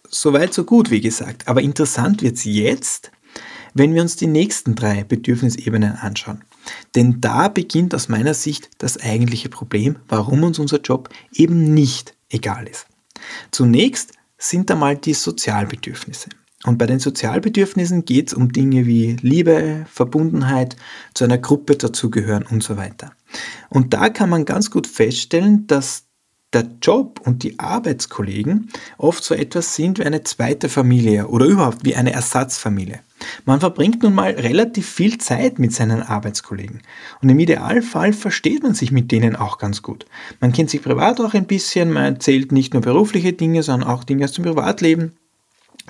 Soweit, 0.09 0.53
so 0.53 0.63
gut, 0.63 0.89
wie 0.89 1.01
gesagt. 1.01 1.47
Aber 1.47 1.61
interessant 1.61 2.23
wird 2.23 2.37
es 2.37 2.45
jetzt, 2.45 3.11
wenn 3.75 3.93
wir 3.93 4.01
uns 4.01 4.15
die 4.15 4.27
nächsten 4.27 4.73
drei 4.73 5.03
Bedürfnisebenen 5.03 5.97
anschauen. 5.97 6.43
Denn 6.95 7.21
da 7.21 7.47
beginnt 7.47 7.93
aus 7.93 8.09
meiner 8.09 8.33
Sicht 8.33 8.69
das 8.77 8.99
eigentliche 8.99 9.49
Problem, 9.49 9.97
warum 10.07 10.43
uns 10.43 10.59
unser 10.59 10.81
Job 10.81 11.09
eben 11.33 11.73
nicht 11.73 12.15
egal 12.29 12.67
ist. 12.67 12.87
Zunächst 13.51 14.13
sind 14.37 14.69
einmal 14.71 14.97
die 14.97 15.13
Sozialbedürfnisse. 15.13 16.29
Und 16.65 16.79
bei 16.79 16.87
den 16.87 16.99
Sozialbedürfnissen 16.99 18.05
geht 18.05 18.29
es 18.29 18.33
um 18.33 18.51
Dinge 18.51 18.85
wie 18.87 19.17
Liebe, 19.21 19.85
Verbundenheit, 19.87 20.75
zu 21.13 21.23
einer 21.23 21.37
Gruppe 21.37 21.75
dazugehören 21.75 22.43
und 22.43 22.63
so 22.63 22.75
weiter. 22.75 23.11
Und 23.69 23.93
da 23.93 24.09
kann 24.09 24.29
man 24.29 24.45
ganz 24.45 24.71
gut 24.71 24.87
feststellen, 24.87 25.67
dass 25.67 26.04
der 26.55 26.67
Job 26.81 27.21
und 27.23 27.43
die 27.43 27.59
Arbeitskollegen 27.59 28.69
oft 28.97 29.23
so 29.23 29.35
etwas 29.35 29.75
sind 29.75 29.99
wie 29.99 30.05
eine 30.05 30.23
zweite 30.23 30.69
Familie 30.69 31.27
oder 31.27 31.45
überhaupt 31.45 31.85
wie 31.85 31.95
eine 31.95 32.13
Ersatzfamilie. 32.13 33.01
Man 33.45 33.59
verbringt 33.59 34.03
nun 34.03 34.13
mal 34.13 34.31
relativ 34.31 34.89
viel 34.89 35.17
Zeit 35.17 35.59
mit 35.59 35.73
seinen 35.73 36.01
Arbeitskollegen 36.01 36.81
und 37.21 37.29
im 37.29 37.39
Idealfall 37.39 38.13
versteht 38.13 38.63
man 38.63 38.73
sich 38.73 38.91
mit 38.91 39.11
denen 39.11 39.35
auch 39.35 39.57
ganz 39.57 39.81
gut. 39.81 40.05
Man 40.39 40.53
kennt 40.53 40.69
sich 40.69 40.81
privat 40.81 41.19
auch 41.21 41.33
ein 41.33 41.47
bisschen, 41.47 41.91
man 41.91 42.15
erzählt 42.15 42.51
nicht 42.51 42.73
nur 42.73 42.81
berufliche 42.81 43.33
Dinge, 43.33 43.61
sondern 43.61 43.89
auch 43.89 44.03
Dinge 44.03 44.25
aus 44.25 44.31
dem 44.31 44.45
Privatleben. 44.45 45.13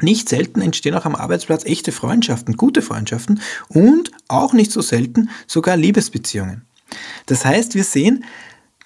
Nicht 0.01 0.27
selten 0.27 0.61
entstehen 0.61 0.95
auch 0.95 1.05
am 1.05 1.15
Arbeitsplatz 1.15 1.63
echte 1.63 1.91
Freundschaften, 1.91 2.57
gute 2.57 2.81
Freundschaften 2.81 3.39
und 3.69 4.11
auch 4.27 4.53
nicht 4.53 4.71
so 4.71 4.81
selten 4.81 5.29
sogar 5.47 5.77
Liebesbeziehungen. 5.77 6.65
Das 7.27 7.45
heißt, 7.45 7.75
wir 7.75 7.83
sehen, 7.83 8.25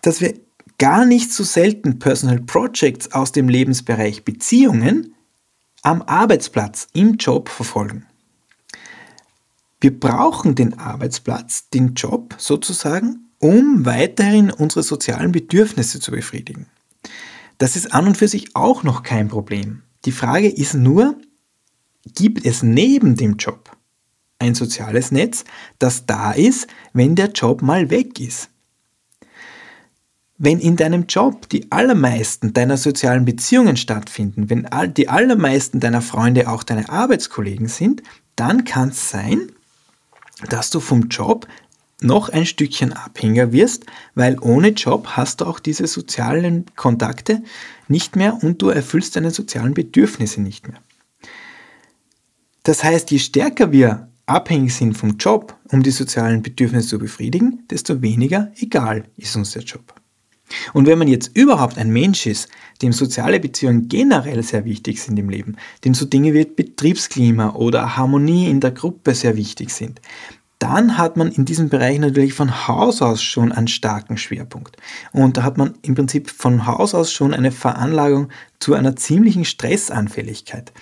dass 0.01 0.21
wir 0.21 0.35
gar 0.79 1.05
nicht 1.05 1.31
so 1.31 1.43
selten 1.43 1.99
Personal 1.99 2.39
Projects 2.39 3.11
aus 3.11 3.31
dem 3.31 3.47
Lebensbereich 3.47 4.25
Beziehungen 4.25 5.13
am 5.83 6.01
Arbeitsplatz, 6.01 6.87
im 6.93 7.15
Job 7.15 7.49
verfolgen. 7.49 8.05
Wir 9.81 9.97
brauchen 9.97 10.55
den 10.55 10.77
Arbeitsplatz, 10.77 11.69
den 11.69 11.93
Job 11.93 12.35
sozusagen, 12.37 13.29
um 13.39 13.85
weiterhin 13.85 14.51
unsere 14.51 14.83
sozialen 14.83 15.31
Bedürfnisse 15.31 15.99
zu 15.99 16.11
befriedigen. 16.11 16.65
Das 17.57 17.75
ist 17.75 17.93
an 17.93 18.07
und 18.07 18.17
für 18.17 18.27
sich 18.27 18.55
auch 18.55 18.83
noch 18.83 19.03
kein 19.03 19.29
Problem. 19.29 19.83
Die 20.05 20.11
Frage 20.11 20.49
ist 20.49 20.73
nur, 20.73 21.17
gibt 22.15 22.45
es 22.45 22.63
neben 22.63 23.15
dem 23.15 23.37
Job 23.37 23.75
ein 24.39 24.55
soziales 24.55 25.11
Netz, 25.11 25.43
das 25.77 26.05
da 26.05 26.31
ist, 26.31 26.67
wenn 26.93 27.15
der 27.15 27.31
Job 27.31 27.61
mal 27.61 27.89
weg 27.89 28.19
ist? 28.19 28.49
Wenn 30.41 30.59
in 30.59 30.77
deinem 30.77 31.05
Job 31.07 31.49
die 31.49 31.69
allermeisten 31.69 32.53
deiner 32.53 32.77
sozialen 32.77 33.25
Beziehungen 33.25 33.75
stattfinden, 33.75 34.49
wenn 34.49 34.65
die 34.95 35.09
allermeisten 35.09 35.81
deiner 35.81 36.01
Freunde 36.01 36.49
auch 36.49 36.63
deine 36.63 36.87
Arbeitskollegen 36.87 37.67
sind, 37.67 38.03
dann 38.37 38.63
kann 38.63 38.89
es 38.89 39.09
sein, 39.09 39.51
dass 40.49 40.69
du 40.69 40.79
vom 40.79 41.09
Job 41.09 41.45
noch 41.99 42.29
ein 42.29 42.45
Stückchen 42.45 42.93
abhängiger 42.93 43.51
wirst, 43.51 43.85
weil 44.15 44.39
ohne 44.39 44.69
Job 44.69 45.07
hast 45.17 45.41
du 45.41 45.45
auch 45.45 45.59
diese 45.59 45.87
sozialen 45.87 46.65
Kontakte 46.77 47.43
nicht 47.89 48.15
mehr 48.15 48.41
und 48.41 48.61
du 48.61 48.69
erfüllst 48.69 49.17
deine 49.17 49.31
sozialen 49.31 49.73
Bedürfnisse 49.73 50.41
nicht 50.41 50.69
mehr. 50.69 50.79
Das 52.63 52.81
heißt, 52.85 53.11
je 53.11 53.19
stärker 53.19 53.73
wir 53.73 54.07
abhängig 54.25 54.73
sind 54.73 54.95
vom 54.95 55.17
Job, 55.17 55.59
um 55.69 55.83
die 55.83 55.91
sozialen 55.91 56.41
Bedürfnisse 56.41 56.87
zu 56.87 56.99
befriedigen, 56.99 57.65
desto 57.69 58.01
weniger 58.01 58.53
egal 58.55 59.03
ist 59.17 59.35
uns 59.35 59.51
der 59.51 59.63
Job. 59.63 59.98
Und 60.73 60.87
wenn 60.87 60.97
man 60.97 61.07
jetzt 61.07 61.35
überhaupt 61.35 61.77
ein 61.77 61.91
Mensch 61.91 62.25
ist, 62.25 62.49
dem 62.81 62.93
soziale 62.93 63.39
Beziehungen 63.39 63.87
generell 63.87 64.43
sehr 64.43 64.65
wichtig 64.65 65.01
sind 65.01 65.17
im 65.19 65.29
Leben, 65.29 65.55
dem 65.85 65.93
so 65.93 66.05
Dinge 66.05 66.33
wie 66.33 66.45
Betriebsklima 66.45 67.51
oder 67.51 67.97
Harmonie 67.97 68.49
in 68.49 68.59
der 68.59 68.71
Gruppe 68.71 69.13
sehr 69.13 69.35
wichtig 69.35 69.71
sind, 69.71 70.01
dann 70.59 70.97
hat 70.97 71.15
man 71.15 71.31
in 71.31 71.45
diesem 71.45 71.69
Bereich 71.69 71.99
natürlich 71.99 72.33
von 72.33 72.67
Haus 72.67 73.01
aus 73.01 73.23
schon 73.23 73.53
einen 73.53 73.69
starken 73.69 74.17
Schwerpunkt. 74.17 74.75
Und 75.13 75.37
da 75.37 75.43
hat 75.43 75.57
man 75.57 75.75
im 75.81 75.95
Prinzip 75.95 76.29
von 76.29 76.67
Haus 76.67 76.93
aus 76.93 77.13
schon 77.13 77.33
eine 77.33 77.51
Veranlagung 77.51 78.27
zu 78.59 78.73
einer 78.73 78.97
ziemlichen 78.97 79.45
Stressanfälligkeit. 79.45 80.73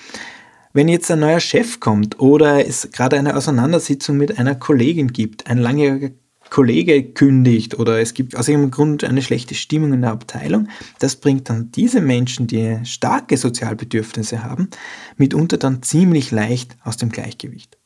Wenn 0.74 0.88
jetzt 0.88 1.10
ein 1.12 1.20
neuer 1.20 1.40
Chef 1.40 1.80
kommt 1.80 2.20
oder 2.20 2.68
es 2.68 2.90
gerade 2.92 3.18
eine 3.18 3.36
Auseinandersetzung 3.36 4.18
mit 4.18 4.40
einer 4.40 4.56
Kollegin 4.56 5.14
gibt, 5.14 5.48
ein 5.48 5.60
langjähriger 5.60 6.10
Kollege 6.50 7.04
kündigt 7.04 7.78
oder 7.78 8.00
es 8.00 8.14
gibt 8.14 8.36
aus 8.36 8.48
irgendeinem 8.48 8.72
Grund 8.72 9.04
eine 9.04 9.22
schlechte 9.22 9.56
Stimmung 9.56 9.94
in 9.94 10.02
der 10.02 10.12
Abteilung, 10.12 10.68
das 11.00 11.16
bringt 11.16 11.50
dann 11.50 11.72
diese 11.72 12.02
Menschen, 12.02 12.48
die 12.48 12.80
starke 12.84 13.38
Sozialbedürfnisse 13.38 14.44
haben, 14.44 14.70
mitunter 15.18 15.58
dann 15.58 15.84
ziemlich 15.84 16.32
leicht 16.32 16.78
aus 16.84 16.98
dem 16.98 17.10
Gleichgewicht. 17.10 17.78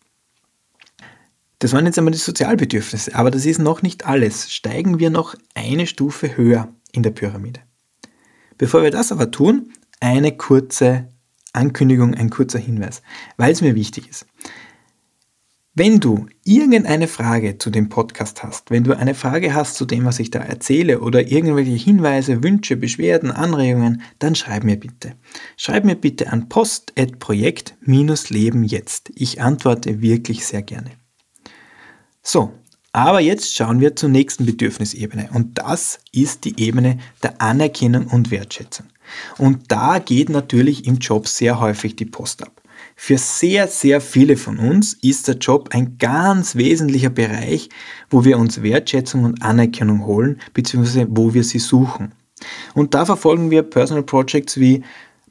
Das 1.60 1.74
waren 1.74 1.86
jetzt 1.86 2.00
einmal 2.00 2.12
die 2.12 2.18
Sozialbedürfnisse, 2.18 3.14
aber 3.14 3.30
das 3.30 3.46
ist 3.46 3.60
noch 3.60 3.84
nicht 3.84 4.08
alles. 4.08 4.52
Steigen 4.52 4.98
wir 4.98 5.12
noch 5.12 5.36
eine 5.54 5.86
Stufe 5.86 6.36
höher 6.36 6.74
in 6.92 7.04
der 7.04 7.12
Pyramide. 7.12 7.60
Bevor 8.58 8.82
wir 8.82 8.90
das 8.90 9.12
aber 9.12 9.30
tun, 9.30 9.72
eine 10.00 10.36
kurze 10.36 11.08
Ankündigung, 11.54 12.16
ein 12.16 12.30
kurzer 12.30 12.60
Hinweis, 12.60 13.02
weil 13.38 13.52
es 13.52 13.62
mir 13.62 13.76
wichtig 13.76 14.10
ist. 14.10 14.26
Wenn 15.74 16.02
du 16.02 16.26
irgendeine 16.44 17.08
Frage 17.08 17.58
zu 17.58 17.70
dem 17.70 17.88
Podcast 17.88 18.44
hast, 18.44 18.72
wenn 18.72 18.84
du 18.84 18.92
eine 18.92 19.16
Frage 19.16 19.54
hast 19.54 19.76
zu 19.76 19.86
dem, 19.86 20.04
was 20.04 20.20
ich 20.20 20.30
da 20.30 20.40
erzähle 20.40 21.00
oder 21.00 21.32
irgendwelche 21.32 21.72
Hinweise, 21.72 22.44
Wünsche, 22.44 22.76
Beschwerden, 22.76 23.32
Anregungen, 23.32 24.02
dann 24.20 24.36
schreib 24.36 24.66
mir 24.66 24.76
bitte. 24.76 25.14
Schreib 25.56 25.86
mir 25.86 25.96
bitte 25.96 26.30
an 26.30 26.50
post.projekt-leben 26.50 28.66
jetzt. 28.66 29.14
Ich 29.16 29.42
antworte 29.42 30.02
wirklich 30.02 30.46
sehr 30.46 30.62
gerne. 30.62 30.92
So, 32.22 32.52
aber 32.92 33.22
jetzt 33.22 33.56
schauen 33.56 33.80
wir 33.80 33.96
zur 33.96 34.10
nächsten 34.10 34.46
Bedürfnisebene 34.46 35.30
und 35.34 35.58
das 35.58 36.00
ist 36.12 36.44
die 36.44 36.62
Ebene 36.62 37.00
der 37.24 37.42
Anerkennung 37.42 38.08
und 38.08 38.30
Wertschätzung. 38.30 38.88
Und 39.38 39.72
da 39.72 40.00
geht 40.00 40.28
natürlich 40.28 40.86
im 40.86 40.98
Job 40.98 41.30
sehr 41.30 41.62
häufig 41.62 41.96
die 41.96 42.04
Post 42.04 42.44
ab. 42.44 42.61
Für 43.04 43.18
sehr, 43.18 43.68
sehr 43.68 44.00
viele 44.00 44.38
von 44.38 44.60
uns 44.60 44.94
ist 44.94 45.28
der 45.28 45.38
Job 45.38 45.70
ein 45.72 45.98
ganz 45.98 46.56
wesentlicher 46.56 47.10
Bereich, 47.10 47.68
wo 48.12 48.26
wir 48.26 48.38
uns 48.38 48.62
Wertschätzung 48.62 49.24
und 49.24 49.42
Anerkennung 49.42 50.06
holen, 50.06 50.40
beziehungsweise 50.54 51.08
wo 51.10 51.34
wir 51.34 51.44
sie 51.44 51.58
suchen. 51.58 52.12
Und 52.76 52.94
da 52.94 53.04
verfolgen 53.04 53.50
wir 53.50 53.64
Personal 53.64 54.04
Projects 54.04 54.60
wie 54.60 54.84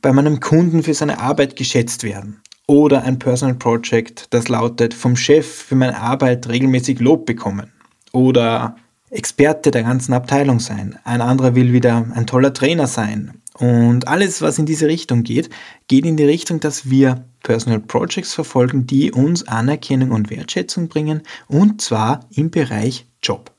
bei 0.03 0.13
meinem 0.13 0.41
Kunden 0.41 0.83
für 0.83 0.95
seine 0.95 1.21
Arbeit 1.21 1.55
geschätzt 1.55 2.03
werden. 2.03 2.41
Oder 2.67 3.05
ein 3.05 3.21
Personal 3.21 3.55
Project, 3.55 4.27
das 4.31 4.49
lautet 4.49 4.93
vom 4.93 5.15
Chef 5.15 5.47
für 5.47 5.77
meine 5.77 5.97
Arbeit 5.97 6.49
regelmäßig 6.49 6.99
Lob 6.99 7.25
bekommen. 7.25 7.71
Oder 8.11 8.75
Experte 9.11 9.71
der 9.71 9.85
ganzen 9.85 10.13
Abteilung 10.13 10.59
sein. 10.59 10.99
Ein 11.05 11.21
anderer 11.21 11.55
will 11.55 11.73
wieder 11.73 12.05
ein 12.15 12.27
toller 12.27 12.53
Trainer 12.53 12.89
sein. 12.89 13.40
Und 13.61 14.09
alles, 14.09 14.41
was 14.41 14.59
in 14.59 14.65
diese 14.65 14.87
Richtung 14.87 15.23
geht, 15.23 15.51
geht 15.87 16.07
in 16.07 16.17
die 16.17 16.25
Richtung, 16.25 16.61
dass 16.61 16.89
wir 16.89 17.27
Personal 17.43 17.81
Projects 17.81 18.33
verfolgen, 18.33 18.87
die 18.87 19.13
uns 19.13 19.47
Anerkennung 19.47 20.13
und 20.13 20.31
Wertschätzung 20.31 20.89
bringen, 20.89 21.23
und 21.47 21.83
zwar 21.83 22.21
im 22.31 22.51
Bereich 22.51 23.07
Job. 23.23 23.53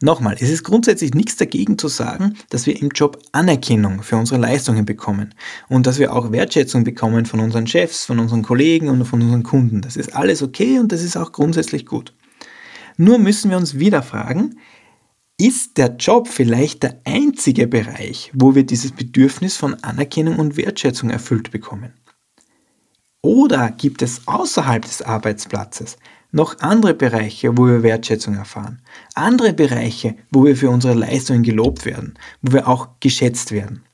Nochmal, 0.00 0.34
es 0.40 0.50
ist 0.50 0.64
grundsätzlich 0.64 1.14
nichts 1.14 1.36
dagegen 1.36 1.78
zu 1.78 1.86
sagen, 1.86 2.34
dass 2.50 2.66
wir 2.66 2.80
im 2.82 2.88
Job 2.88 3.22
Anerkennung 3.30 4.02
für 4.02 4.16
unsere 4.16 4.40
Leistungen 4.40 4.84
bekommen 4.84 5.32
und 5.68 5.86
dass 5.86 6.00
wir 6.00 6.12
auch 6.12 6.32
Wertschätzung 6.32 6.82
bekommen 6.82 7.26
von 7.26 7.38
unseren 7.38 7.68
Chefs, 7.68 8.06
von 8.06 8.18
unseren 8.18 8.42
Kollegen 8.42 8.88
und 8.88 9.04
von 9.04 9.22
unseren 9.22 9.44
Kunden. 9.44 9.80
Das 9.80 9.94
ist 9.94 10.16
alles 10.16 10.42
okay 10.42 10.80
und 10.80 10.90
das 10.90 11.02
ist 11.02 11.16
auch 11.16 11.30
grundsätzlich 11.30 11.86
gut. 11.86 12.12
Nur 12.96 13.20
müssen 13.20 13.50
wir 13.52 13.56
uns 13.56 13.78
wieder 13.78 14.02
fragen, 14.02 14.56
ist 15.38 15.78
der 15.78 15.96
Job 15.96 16.28
vielleicht 16.28 16.82
der 16.82 17.00
einzige 17.04 17.66
Bereich, 17.66 18.30
wo 18.34 18.54
wir 18.54 18.64
dieses 18.64 18.92
Bedürfnis 18.92 19.56
von 19.56 19.74
Anerkennung 19.82 20.38
und 20.38 20.56
Wertschätzung 20.56 21.10
erfüllt 21.10 21.50
bekommen? 21.50 21.92
Oder 23.22 23.70
gibt 23.70 24.02
es 24.02 24.26
außerhalb 24.26 24.84
des 24.84 25.02
Arbeitsplatzes 25.02 25.96
noch 26.32 26.58
andere 26.60 26.94
Bereiche, 26.94 27.56
wo 27.56 27.66
wir 27.66 27.82
Wertschätzung 27.82 28.34
erfahren? 28.34 28.82
Andere 29.14 29.52
Bereiche, 29.52 30.16
wo 30.30 30.44
wir 30.44 30.56
für 30.56 30.70
unsere 30.70 30.94
Leistungen 30.94 31.42
gelobt 31.42 31.84
werden, 31.84 32.14
wo 32.40 32.52
wir 32.52 32.68
auch 32.68 32.88
geschätzt 33.00 33.52
werden? 33.52 33.84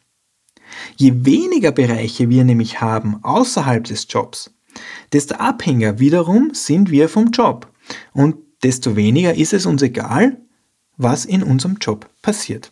Je 0.96 1.24
weniger 1.24 1.72
Bereiche 1.72 2.28
wir 2.28 2.44
nämlich 2.44 2.80
haben 2.80 3.22
außerhalb 3.22 3.84
des 3.84 4.06
Jobs, 4.08 4.54
desto 5.12 5.34
abhängiger 5.36 5.98
wiederum 5.98 6.50
sind 6.52 6.90
wir 6.90 7.08
vom 7.08 7.30
Job. 7.30 7.72
Und 8.12 8.36
desto 8.62 8.96
weniger 8.96 9.34
ist 9.34 9.52
es 9.52 9.66
uns 9.66 9.82
egal, 9.82 10.40
was 10.98 11.24
in 11.24 11.42
unserem 11.42 11.76
Job 11.80 12.08
passiert. 12.20 12.70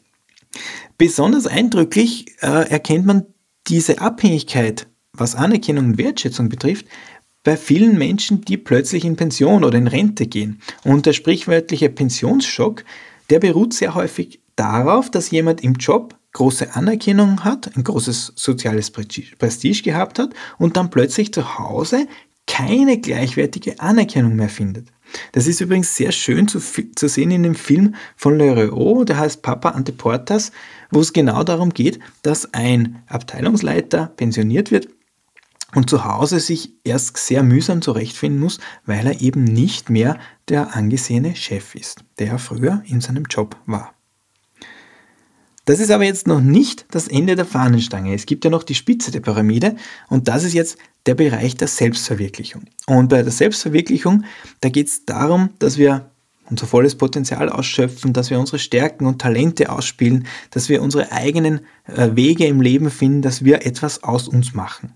Besonders 0.98 1.46
eindrücklich 1.46 2.26
äh, 2.40 2.68
erkennt 2.68 3.06
man 3.06 3.26
diese 3.66 4.00
Abhängigkeit 4.00 4.86
was 5.18 5.34
Anerkennung 5.34 5.86
und 5.86 5.98
Wertschätzung 5.98 6.48
betrifft, 6.48 6.86
bei 7.44 7.56
vielen 7.56 7.96
Menschen, 7.96 8.40
die 8.42 8.56
plötzlich 8.56 9.04
in 9.04 9.16
Pension 9.16 9.62
oder 9.64 9.78
in 9.78 9.86
Rente 9.86 10.26
gehen. 10.26 10.60
Und 10.82 11.06
der 11.06 11.12
sprichwörtliche 11.12 11.88
Pensionsschock, 11.88 12.84
der 13.30 13.38
beruht 13.38 13.72
sehr 13.72 13.94
häufig 13.94 14.40
darauf, 14.56 15.10
dass 15.10 15.30
jemand 15.30 15.62
im 15.62 15.74
Job 15.74 16.16
große 16.32 16.74
Anerkennung 16.74 17.44
hat, 17.44 17.76
ein 17.76 17.84
großes 17.84 18.32
soziales 18.36 18.90
Prestige 18.90 19.82
gehabt 19.82 20.18
hat 20.18 20.30
und 20.58 20.76
dann 20.76 20.90
plötzlich 20.90 21.32
zu 21.32 21.58
Hause 21.58 22.08
keine 22.46 23.00
gleichwertige 23.00 23.80
Anerkennung 23.80 24.36
mehr 24.36 24.48
findet. 24.48 24.88
Das 25.32 25.46
ist 25.46 25.60
übrigens 25.60 25.94
sehr 25.94 26.12
schön 26.12 26.48
zu, 26.48 26.60
zu 26.60 27.08
sehen 27.08 27.30
in 27.30 27.42
dem 27.42 27.54
Film 27.54 27.94
von 28.16 28.38
Loriot, 28.38 29.08
der 29.08 29.18
heißt 29.18 29.42
Papa 29.42 29.70
Ante 29.70 29.92
Portas, 29.92 30.52
wo 30.90 31.00
es 31.00 31.12
genau 31.12 31.44
darum 31.44 31.70
geht, 31.70 31.98
dass 32.22 32.52
ein 32.54 33.02
Abteilungsleiter 33.06 34.12
pensioniert 34.16 34.70
wird 34.70 34.88
und 35.74 35.90
zu 35.90 36.04
Hause 36.04 36.40
sich 36.40 36.72
erst 36.84 37.16
sehr 37.16 37.42
mühsam 37.42 37.82
zurechtfinden 37.82 38.40
muss, 38.40 38.58
weil 38.84 39.06
er 39.06 39.20
eben 39.20 39.44
nicht 39.44 39.90
mehr 39.90 40.18
der 40.48 40.76
angesehene 40.76 41.36
Chef 41.36 41.74
ist, 41.74 42.04
der 42.18 42.28
er 42.28 42.38
früher 42.38 42.82
in 42.86 43.00
seinem 43.00 43.24
Job 43.24 43.56
war. 43.66 43.95
Das 45.66 45.80
ist 45.80 45.90
aber 45.90 46.04
jetzt 46.04 46.28
noch 46.28 46.40
nicht 46.40 46.86
das 46.92 47.08
Ende 47.08 47.34
der 47.34 47.44
Fahnenstange. 47.44 48.14
Es 48.14 48.24
gibt 48.24 48.44
ja 48.44 48.50
noch 48.50 48.62
die 48.62 48.76
Spitze 48.76 49.10
der 49.10 49.20
Pyramide 49.20 49.76
und 50.08 50.28
das 50.28 50.44
ist 50.44 50.54
jetzt 50.54 50.78
der 51.06 51.16
Bereich 51.16 51.56
der 51.56 51.68
Selbstverwirklichung. 51.68 52.62
Und 52.86 53.08
bei 53.08 53.22
der 53.22 53.32
Selbstverwirklichung, 53.32 54.24
da 54.60 54.68
geht 54.68 54.86
es 54.86 55.04
darum, 55.04 55.50
dass 55.58 55.76
wir 55.76 56.10
unser 56.48 56.68
volles 56.68 56.94
Potenzial 56.94 57.48
ausschöpfen, 57.48 58.12
dass 58.12 58.30
wir 58.30 58.38
unsere 58.38 58.60
Stärken 58.60 59.06
und 59.06 59.20
Talente 59.20 59.70
ausspielen, 59.70 60.28
dass 60.52 60.68
wir 60.68 60.82
unsere 60.82 61.10
eigenen 61.10 61.60
äh, 61.86 62.10
Wege 62.14 62.46
im 62.46 62.60
Leben 62.60 62.88
finden, 62.88 63.20
dass 63.20 63.44
wir 63.44 63.66
etwas 63.66 64.04
aus 64.04 64.28
uns 64.28 64.54
machen. 64.54 64.92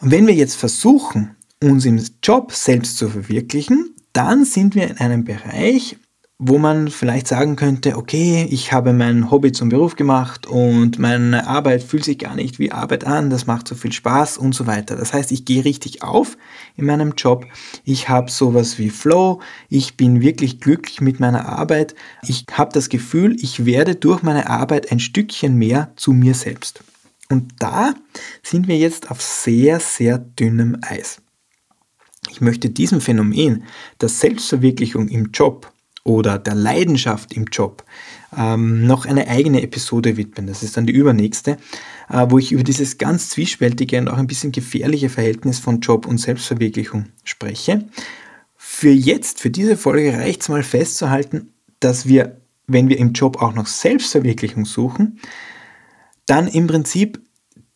Und 0.00 0.10
wenn 0.10 0.26
wir 0.26 0.34
jetzt 0.34 0.56
versuchen, 0.56 1.36
uns 1.62 1.84
im 1.84 2.02
Job 2.22 2.52
selbst 2.52 2.96
zu 2.96 3.10
verwirklichen, 3.10 3.94
dann 4.14 4.46
sind 4.46 4.74
wir 4.74 4.88
in 4.88 4.96
einem 4.96 5.24
Bereich, 5.24 5.98
wo 6.38 6.58
man 6.58 6.88
vielleicht 6.88 7.28
sagen 7.28 7.56
könnte, 7.56 7.96
okay, 7.96 8.46
ich 8.50 8.70
habe 8.70 8.92
mein 8.92 9.30
Hobby 9.30 9.52
zum 9.52 9.70
Beruf 9.70 9.96
gemacht 9.96 10.46
und 10.46 10.98
meine 10.98 11.46
Arbeit 11.46 11.82
fühlt 11.82 12.04
sich 12.04 12.18
gar 12.18 12.34
nicht 12.34 12.58
wie 12.58 12.72
Arbeit 12.72 13.06
an, 13.06 13.30
das 13.30 13.46
macht 13.46 13.66
so 13.66 13.74
viel 13.74 13.92
Spaß 13.92 14.36
und 14.36 14.54
so 14.54 14.66
weiter. 14.66 14.96
Das 14.96 15.14
heißt, 15.14 15.32
ich 15.32 15.46
gehe 15.46 15.64
richtig 15.64 16.02
auf 16.02 16.36
in 16.76 16.84
meinem 16.84 17.14
Job, 17.16 17.46
ich 17.84 18.10
habe 18.10 18.30
sowas 18.30 18.78
wie 18.78 18.90
Flow, 18.90 19.40
ich 19.70 19.96
bin 19.96 20.20
wirklich 20.20 20.60
glücklich 20.60 21.00
mit 21.00 21.20
meiner 21.20 21.48
Arbeit, 21.48 21.94
ich 22.22 22.44
habe 22.52 22.72
das 22.72 22.90
Gefühl, 22.90 23.36
ich 23.40 23.64
werde 23.64 23.94
durch 23.94 24.22
meine 24.22 24.50
Arbeit 24.50 24.92
ein 24.92 25.00
Stückchen 25.00 25.56
mehr 25.56 25.92
zu 25.96 26.12
mir 26.12 26.34
selbst. 26.34 26.84
Und 27.30 27.54
da 27.60 27.94
sind 28.42 28.68
wir 28.68 28.76
jetzt 28.76 29.10
auf 29.10 29.22
sehr, 29.22 29.80
sehr 29.80 30.18
dünnem 30.18 30.76
Eis. 30.82 31.22
Ich 32.30 32.42
möchte 32.42 32.68
diesem 32.68 33.00
Phänomen 33.00 33.64
der 34.00 34.10
Selbstverwirklichung 34.10 35.08
im 35.08 35.30
Job 35.32 35.72
oder 36.06 36.38
der 36.38 36.54
Leidenschaft 36.54 37.32
im 37.34 37.46
Job 37.46 37.84
ähm, 38.36 38.86
noch 38.86 39.06
eine 39.06 39.28
eigene 39.28 39.62
Episode 39.62 40.16
widmen. 40.16 40.46
Das 40.46 40.62
ist 40.62 40.76
dann 40.76 40.86
die 40.86 40.92
übernächste, 40.92 41.58
äh, 42.08 42.26
wo 42.28 42.38
ich 42.38 42.52
über 42.52 42.62
dieses 42.62 42.98
ganz 42.98 43.30
zwiespältige 43.30 43.98
und 43.98 44.08
auch 44.08 44.18
ein 44.18 44.28
bisschen 44.28 44.52
gefährliche 44.52 45.08
Verhältnis 45.08 45.58
von 45.58 45.80
Job 45.80 46.06
und 46.06 46.18
Selbstverwirklichung 46.18 47.06
spreche. 47.24 47.84
Für 48.56 48.90
jetzt, 48.90 49.40
für 49.40 49.50
diese 49.50 49.76
Folge 49.76 50.12
reicht 50.12 50.42
es 50.42 50.48
mal 50.48 50.62
festzuhalten, 50.62 51.50
dass 51.80 52.06
wir, 52.06 52.40
wenn 52.66 52.88
wir 52.88 52.98
im 52.98 53.12
Job 53.12 53.42
auch 53.42 53.54
noch 53.54 53.66
Selbstverwirklichung 53.66 54.64
suchen, 54.64 55.20
dann 56.26 56.46
im 56.46 56.68
Prinzip 56.68 57.20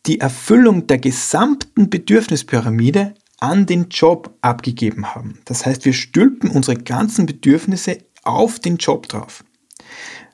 die 0.05 0.19
Erfüllung 0.19 0.87
der 0.87 0.97
gesamten 0.97 1.89
Bedürfnispyramide 1.89 3.13
an 3.39 3.65
den 3.65 3.89
Job 3.89 4.37
abgegeben 4.41 5.15
haben. 5.15 5.39
Das 5.45 5.65
heißt, 5.65 5.83
wir 5.85 5.93
stülpen 5.93 6.51
unsere 6.51 6.77
ganzen 6.77 7.25
Bedürfnisse 7.25 7.97
auf 8.23 8.59
den 8.59 8.77
Job 8.77 9.07
drauf. 9.07 9.43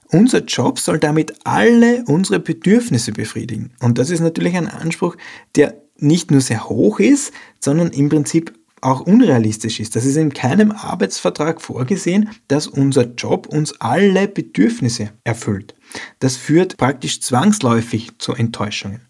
Unser 0.10 0.44
Job 0.44 0.80
soll 0.80 1.00
damit 1.00 1.34
alle 1.44 2.04
unsere 2.06 2.40
Bedürfnisse 2.40 3.12
befriedigen. 3.12 3.72
Und 3.82 3.98
das 3.98 4.10
ist 4.10 4.22
natürlich 4.22 4.56
ein 4.56 4.68
Anspruch, 4.68 5.18
der 5.56 5.82
nicht 5.98 6.32
nur 6.32 6.42
sehr 6.42 6.70
hoch 6.70 7.00
ist, 7.00 7.34
sondern 7.60 7.90
im 7.90 8.08
Prinzip 8.10 8.54
auch 8.82 9.02
unrealistisch 9.02 9.80
ist. 9.80 9.96
Das 9.96 10.06
ist 10.06 10.18
in 10.18 10.34
keinem 10.34 10.72
Arbeitsvertrag 10.72 11.62
vorgesehen, 11.62 12.30
dass 12.48 12.68
unser 12.68 13.06
Job 13.16 13.48
uns 13.48 13.80
alle 13.82 14.28
Bedürfnisse 14.28 15.12
erfüllt. 15.24 15.76
Das 16.20 16.38
führt 16.38 16.78
praktisch 16.78 17.22
zwangsläufig 17.22 18.12
zu 18.20 18.34
Enttäuschungen. 18.34 19.02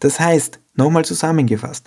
Das 0.00 0.20
heißt, 0.20 0.60
nochmal 0.74 1.04
zusammengefasst, 1.04 1.86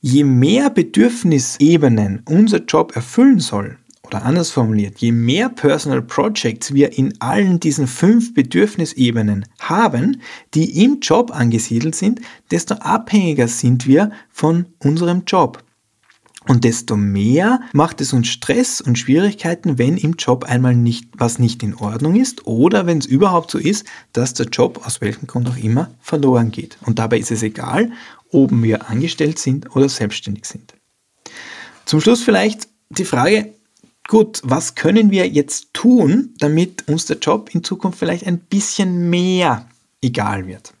je 0.00 0.24
mehr 0.24 0.70
Bedürfnisebenen 0.70 2.22
unser 2.26 2.58
Job 2.58 2.94
erfüllen 2.94 3.40
soll, 3.40 3.76
oder 4.06 4.24
anders 4.24 4.50
formuliert, 4.50 4.98
je 4.98 5.12
mehr 5.12 5.48
Personal 5.48 6.02
Projects 6.02 6.72
wir 6.72 6.96
in 6.96 7.20
allen 7.20 7.60
diesen 7.60 7.86
fünf 7.86 8.34
Bedürfnisebenen 8.34 9.46
haben, 9.58 10.22
die 10.54 10.84
im 10.84 11.00
Job 11.00 11.30
angesiedelt 11.34 11.94
sind, 11.94 12.20
desto 12.50 12.74
abhängiger 12.74 13.48
sind 13.48 13.86
wir 13.86 14.10
von 14.30 14.66
unserem 14.78 15.24
Job. 15.26 15.62
Und 16.48 16.62
desto 16.62 16.96
mehr 16.96 17.60
macht 17.72 18.00
es 18.00 18.12
uns 18.12 18.28
Stress 18.28 18.80
und 18.80 18.98
Schwierigkeiten, 18.98 19.78
wenn 19.78 19.96
im 19.96 20.12
Job 20.12 20.44
einmal 20.44 20.76
nicht, 20.76 21.08
was 21.16 21.40
nicht 21.40 21.62
in 21.64 21.74
Ordnung 21.74 22.14
ist 22.14 22.46
oder 22.46 22.86
wenn 22.86 22.98
es 22.98 23.06
überhaupt 23.06 23.50
so 23.50 23.58
ist, 23.58 23.84
dass 24.12 24.32
der 24.34 24.46
Job 24.46 24.86
aus 24.86 25.00
welchem 25.00 25.26
Grund 25.26 25.48
auch 25.48 25.56
immer 25.56 25.90
verloren 26.00 26.52
geht. 26.52 26.78
Und 26.82 27.00
dabei 27.00 27.18
ist 27.18 27.32
es 27.32 27.42
egal, 27.42 27.90
ob 28.30 28.50
wir 28.52 28.88
angestellt 28.88 29.40
sind 29.40 29.74
oder 29.74 29.88
selbstständig 29.88 30.44
sind. 30.44 30.74
Zum 31.84 32.00
Schluss 32.00 32.22
vielleicht 32.22 32.68
die 32.90 33.04
Frage, 33.04 33.55
gut, 34.08 34.40
was 34.44 34.74
können 34.74 35.10
wir 35.10 35.28
jetzt 35.28 35.72
tun, 35.72 36.34
damit 36.38 36.88
uns 36.88 37.06
der 37.06 37.18
Job 37.18 37.50
in 37.54 37.64
Zukunft 37.64 37.98
vielleicht 37.98 38.26
ein 38.26 38.38
bisschen 38.38 39.10
mehr 39.10 39.68
egal 40.00 40.46
wird? 40.46 40.72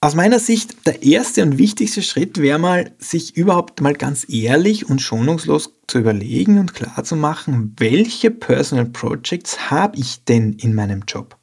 Aus 0.00 0.14
meiner 0.14 0.38
Sicht 0.38 0.86
der 0.86 1.02
erste 1.02 1.42
und 1.42 1.58
wichtigste 1.58 2.02
Schritt 2.02 2.38
wäre 2.38 2.58
mal, 2.58 2.92
sich 2.98 3.36
überhaupt 3.36 3.80
mal 3.80 3.94
ganz 3.94 4.26
ehrlich 4.28 4.88
und 4.88 5.00
schonungslos 5.00 5.72
zu 5.88 5.98
überlegen 5.98 6.58
und 6.58 6.74
klar 6.74 7.02
zu 7.02 7.16
machen, 7.16 7.74
welche 7.78 8.30
Personal 8.30 8.86
Projects 8.86 9.70
habe 9.70 9.96
ich 9.96 10.22
denn 10.24 10.52
in 10.52 10.74
meinem 10.74 11.04
Job? 11.08 11.36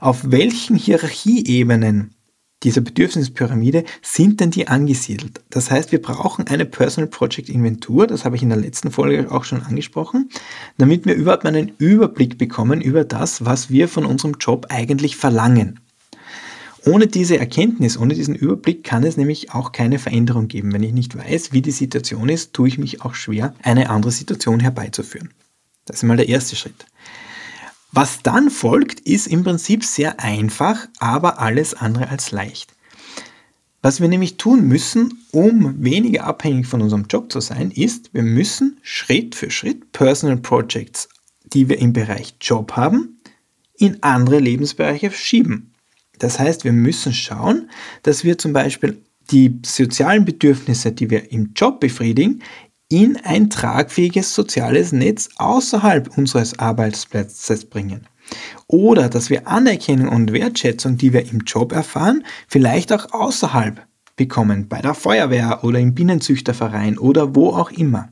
Auf 0.00 0.30
welchen 0.30 0.76
Hierarchieebenen 0.76 2.14
dieser 2.62 2.80
Bedürfnispyramide 2.80 3.84
sind 4.02 4.40
denn 4.40 4.50
die 4.50 4.68
angesiedelt? 4.68 5.40
Das 5.50 5.70
heißt, 5.70 5.92
wir 5.92 6.02
brauchen 6.02 6.46
eine 6.48 6.64
Personal 6.64 7.08
Project 7.08 7.48
Inventur, 7.48 8.06
das 8.06 8.24
habe 8.24 8.36
ich 8.36 8.42
in 8.42 8.48
der 8.48 8.58
letzten 8.58 8.90
Folge 8.90 9.30
auch 9.30 9.44
schon 9.44 9.62
angesprochen, 9.62 10.28
damit 10.76 11.06
wir 11.06 11.14
überhaupt 11.14 11.46
einen 11.46 11.72
Überblick 11.78 12.38
bekommen 12.38 12.80
über 12.80 13.04
das, 13.04 13.44
was 13.44 13.70
wir 13.70 13.88
von 13.88 14.04
unserem 14.04 14.36
Job 14.40 14.66
eigentlich 14.70 15.16
verlangen. 15.16 15.80
Ohne 16.84 17.06
diese 17.06 17.38
Erkenntnis, 17.38 17.98
ohne 17.98 18.14
diesen 18.14 18.34
Überblick 18.34 18.84
kann 18.84 19.04
es 19.04 19.16
nämlich 19.16 19.52
auch 19.52 19.72
keine 19.72 19.98
Veränderung 19.98 20.48
geben. 20.48 20.72
Wenn 20.72 20.82
ich 20.82 20.92
nicht 20.92 21.16
weiß, 21.16 21.52
wie 21.52 21.60
die 21.60 21.70
Situation 21.70 22.28
ist, 22.28 22.54
tue 22.54 22.68
ich 22.68 22.78
mich 22.78 23.02
auch 23.02 23.14
schwer, 23.14 23.54
eine 23.62 23.90
andere 23.90 24.12
Situation 24.12 24.60
herbeizuführen. 24.60 25.34
Das 25.84 25.96
ist 25.96 26.02
mal 26.04 26.16
der 26.16 26.28
erste 26.28 26.56
Schritt. 26.56 26.86
Was 27.92 28.22
dann 28.22 28.50
folgt, 28.50 29.00
ist 29.00 29.26
im 29.26 29.44
Prinzip 29.44 29.84
sehr 29.84 30.20
einfach, 30.20 30.88
aber 30.98 31.40
alles 31.40 31.74
andere 31.74 32.08
als 32.08 32.32
leicht. 32.32 32.74
Was 33.80 34.00
wir 34.00 34.08
nämlich 34.08 34.36
tun 34.36 34.66
müssen, 34.66 35.24
um 35.30 35.82
weniger 35.82 36.24
abhängig 36.24 36.66
von 36.66 36.82
unserem 36.82 37.06
Job 37.08 37.32
zu 37.32 37.40
sein, 37.40 37.70
ist, 37.70 38.12
wir 38.12 38.22
müssen 38.22 38.78
Schritt 38.82 39.34
für 39.34 39.50
Schritt 39.50 39.92
Personal 39.92 40.36
Projects, 40.36 41.08
die 41.44 41.68
wir 41.68 41.78
im 41.78 41.92
Bereich 41.92 42.34
Job 42.40 42.72
haben, 42.72 43.20
in 43.76 44.02
andere 44.02 44.40
Lebensbereiche 44.40 45.10
schieben. 45.10 45.72
Das 46.18 46.38
heißt, 46.38 46.64
wir 46.64 46.72
müssen 46.72 47.14
schauen, 47.14 47.70
dass 48.02 48.24
wir 48.24 48.36
zum 48.36 48.52
Beispiel 48.52 49.00
die 49.30 49.60
sozialen 49.64 50.24
Bedürfnisse, 50.24 50.90
die 50.90 51.10
wir 51.10 51.30
im 51.30 51.52
Job 51.54 51.80
befriedigen, 51.80 52.42
in 52.88 53.18
ein 53.22 53.50
tragfähiges 53.50 54.34
soziales 54.34 54.92
Netz 54.92 55.28
außerhalb 55.36 56.16
unseres 56.16 56.58
Arbeitsplatzes 56.58 57.66
bringen. 57.66 58.06
Oder 58.66 59.08
dass 59.08 59.30
wir 59.30 59.46
Anerkennung 59.48 60.08
und 60.08 60.32
Wertschätzung, 60.32 60.96
die 60.96 61.12
wir 61.12 61.30
im 61.30 61.40
Job 61.40 61.72
erfahren, 61.72 62.24
vielleicht 62.46 62.92
auch 62.92 63.12
außerhalb 63.12 63.86
bekommen, 64.16 64.68
bei 64.68 64.80
der 64.80 64.94
Feuerwehr 64.94 65.64
oder 65.64 65.78
im 65.78 65.94
Bienenzüchterverein 65.94 66.98
oder 66.98 67.34
wo 67.34 67.50
auch 67.50 67.70
immer. 67.70 68.10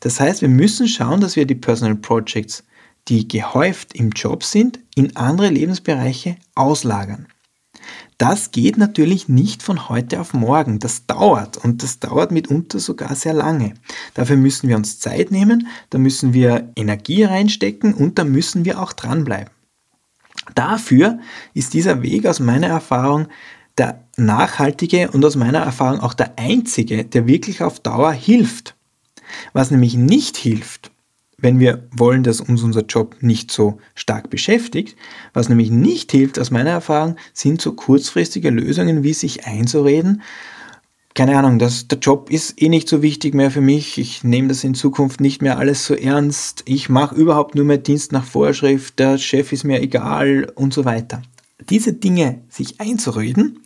Das 0.00 0.18
heißt, 0.18 0.40
wir 0.40 0.48
müssen 0.48 0.88
schauen, 0.88 1.20
dass 1.20 1.36
wir 1.36 1.46
die 1.46 1.54
Personal 1.54 1.96
Projects, 1.96 2.64
die 3.08 3.28
gehäuft 3.28 3.94
im 3.94 4.10
Job 4.10 4.44
sind, 4.44 4.80
in 4.94 5.16
andere 5.16 5.48
Lebensbereiche 5.48 6.36
auslagern. 6.54 7.26
Das 8.20 8.50
geht 8.50 8.76
natürlich 8.76 9.30
nicht 9.30 9.62
von 9.62 9.88
heute 9.88 10.20
auf 10.20 10.34
morgen. 10.34 10.78
Das 10.78 11.06
dauert 11.06 11.56
und 11.56 11.82
das 11.82 12.00
dauert 12.00 12.32
mitunter 12.32 12.78
sogar 12.78 13.14
sehr 13.14 13.32
lange. 13.32 13.72
Dafür 14.12 14.36
müssen 14.36 14.68
wir 14.68 14.76
uns 14.76 14.98
Zeit 14.98 15.30
nehmen, 15.30 15.68
da 15.88 15.96
müssen 15.96 16.34
wir 16.34 16.70
Energie 16.76 17.24
reinstecken 17.24 17.94
und 17.94 18.18
da 18.18 18.24
müssen 18.24 18.66
wir 18.66 18.82
auch 18.82 18.92
dranbleiben. 18.92 19.48
Dafür 20.54 21.18
ist 21.54 21.72
dieser 21.72 22.02
Weg 22.02 22.26
aus 22.26 22.40
meiner 22.40 22.66
Erfahrung 22.66 23.28
der 23.78 24.04
nachhaltige 24.18 25.10
und 25.10 25.24
aus 25.24 25.36
meiner 25.36 25.60
Erfahrung 25.60 26.00
auch 26.00 26.12
der 26.12 26.38
einzige, 26.38 27.06
der 27.06 27.26
wirklich 27.26 27.62
auf 27.62 27.80
Dauer 27.80 28.12
hilft. 28.12 28.76
Was 29.54 29.70
nämlich 29.70 29.94
nicht 29.94 30.36
hilft, 30.36 30.89
wenn 31.40 31.58
wir 31.58 31.88
wollen, 31.96 32.22
dass 32.22 32.40
uns 32.40 32.62
unser 32.62 32.82
Job 32.82 33.16
nicht 33.20 33.50
so 33.50 33.78
stark 33.94 34.30
beschäftigt. 34.30 34.96
Was 35.32 35.48
nämlich 35.48 35.70
nicht 35.70 36.12
hilft, 36.12 36.38
aus 36.38 36.50
meiner 36.50 36.70
Erfahrung, 36.70 37.16
sind 37.32 37.60
so 37.60 37.72
kurzfristige 37.72 38.50
Lösungen, 38.50 39.02
wie 39.02 39.12
sich 39.12 39.46
einzureden. 39.46 40.22
Keine 41.14 41.36
Ahnung, 41.36 41.58
das, 41.58 41.88
der 41.88 41.98
Job 41.98 42.30
ist 42.30 42.62
eh 42.62 42.68
nicht 42.68 42.88
so 42.88 43.02
wichtig 43.02 43.34
mehr 43.34 43.50
für 43.50 43.60
mich. 43.60 43.98
Ich 43.98 44.22
nehme 44.22 44.48
das 44.48 44.62
in 44.62 44.74
Zukunft 44.74 45.20
nicht 45.20 45.42
mehr 45.42 45.58
alles 45.58 45.84
so 45.84 45.94
ernst. 45.94 46.62
Ich 46.66 46.88
mache 46.88 47.16
überhaupt 47.16 47.56
nur 47.56 47.64
mehr 47.64 47.78
Dienst 47.78 48.12
nach 48.12 48.24
Vorschrift. 48.24 48.98
Der 48.98 49.18
Chef 49.18 49.52
ist 49.52 49.64
mir 49.64 49.82
egal 49.82 50.50
und 50.54 50.72
so 50.72 50.84
weiter. 50.84 51.22
Diese 51.68 51.92
Dinge 51.92 52.42
sich 52.48 52.80
einzureden, 52.80 53.60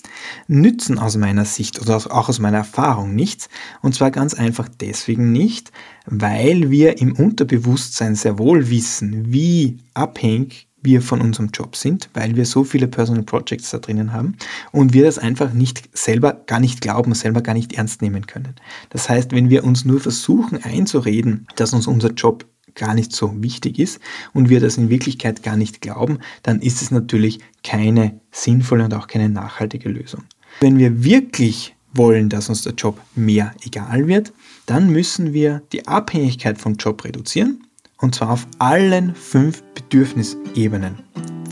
nützen 0.49 0.99
aus 0.99 1.17
meiner 1.17 1.45
Sicht 1.45 1.81
oder 1.81 1.97
auch 1.97 2.29
aus 2.29 2.39
meiner 2.39 2.59
Erfahrung 2.59 3.15
nichts. 3.15 3.49
Und 3.83 3.95
zwar 3.95 4.11
ganz 4.11 4.35
einfach 4.35 4.69
deswegen 4.69 5.33
nicht, 5.33 5.73
weil 6.07 6.71
wir 6.71 6.99
im 6.99 7.13
Unterbewusstsein 7.15 8.15
sehr 8.15 8.39
wohl 8.39 8.69
wissen, 8.71 9.33
wie 9.33 9.79
abhängig 9.95 10.69
wir 10.85 11.01
von 11.01 11.21
unserem 11.21 11.49
Job 11.49 11.77
sind, 11.77 12.11
weil 12.13 12.37
wir 12.37 12.45
so 12.45 12.63
viele 12.63 12.87
Personal 12.87 13.25
Projects 13.25 13.71
da 13.71 13.79
drinnen 13.79 14.13
haben 14.13 14.37
und 14.71 14.93
wir 14.93 15.05
das 15.05 15.19
einfach 15.19 15.53
nicht 15.53 15.89
selber 15.97 16.35
gar 16.47 16.61
nicht 16.61 16.81
glauben, 16.81 17.15
selber 17.15 17.41
gar 17.41 17.55
nicht 17.55 17.73
ernst 17.73 18.03
nehmen 18.03 18.27
können. 18.27 18.55
Das 18.91 19.09
heißt, 19.09 19.33
wenn 19.33 19.49
wir 19.49 19.65
uns 19.65 19.85
nur 19.85 20.01
versuchen 20.01 20.63
einzureden, 20.63 21.47
dass 21.57 21.73
uns 21.73 21.87
unser 21.87 22.11
Job 22.11 22.45
gar 22.75 22.95
nicht 22.95 23.13
so 23.13 23.43
wichtig 23.43 23.79
ist 23.79 24.01
und 24.33 24.49
wir 24.49 24.61
das 24.61 24.77
in 24.77 24.91
Wirklichkeit 24.91 25.43
gar 25.43 25.57
nicht 25.57 25.81
glauben, 25.81 26.19
dann 26.43 26.61
ist 26.61 26.83
es 26.83 26.91
natürlich 26.91 27.41
keine 27.63 28.21
sinnvolle 28.31 28.85
und 28.85 28.95
auch 28.95 29.07
keine 29.07 29.29
nachhaltige 29.29 29.89
Lösung. 29.89 30.25
Wenn 30.61 30.79
wir 30.79 31.05
wirklich 31.05 31.75
wollen, 31.93 32.29
dass 32.29 32.49
uns 32.49 32.63
der 32.63 32.75
Job 32.75 33.01
mehr 33.15 33.55
egal 33.65 34.09
wird, 34.09 34.33
dann 34.67 34.91
müssen 34.91 35.33
wir 35.33 35.63
die 35.73 35.87
Abhängigkeit 35.87 36.59
vom 36.59 36.75
Job 36.75 37.05
reduzieren 37.05 37.65
und 37.99 38.15
zwar 38.15 38.31
auf 38.31 38.47
allen 38.59 39.15
fünf 39.15 39.63
Bedürfnisebenen. 39.75 40.99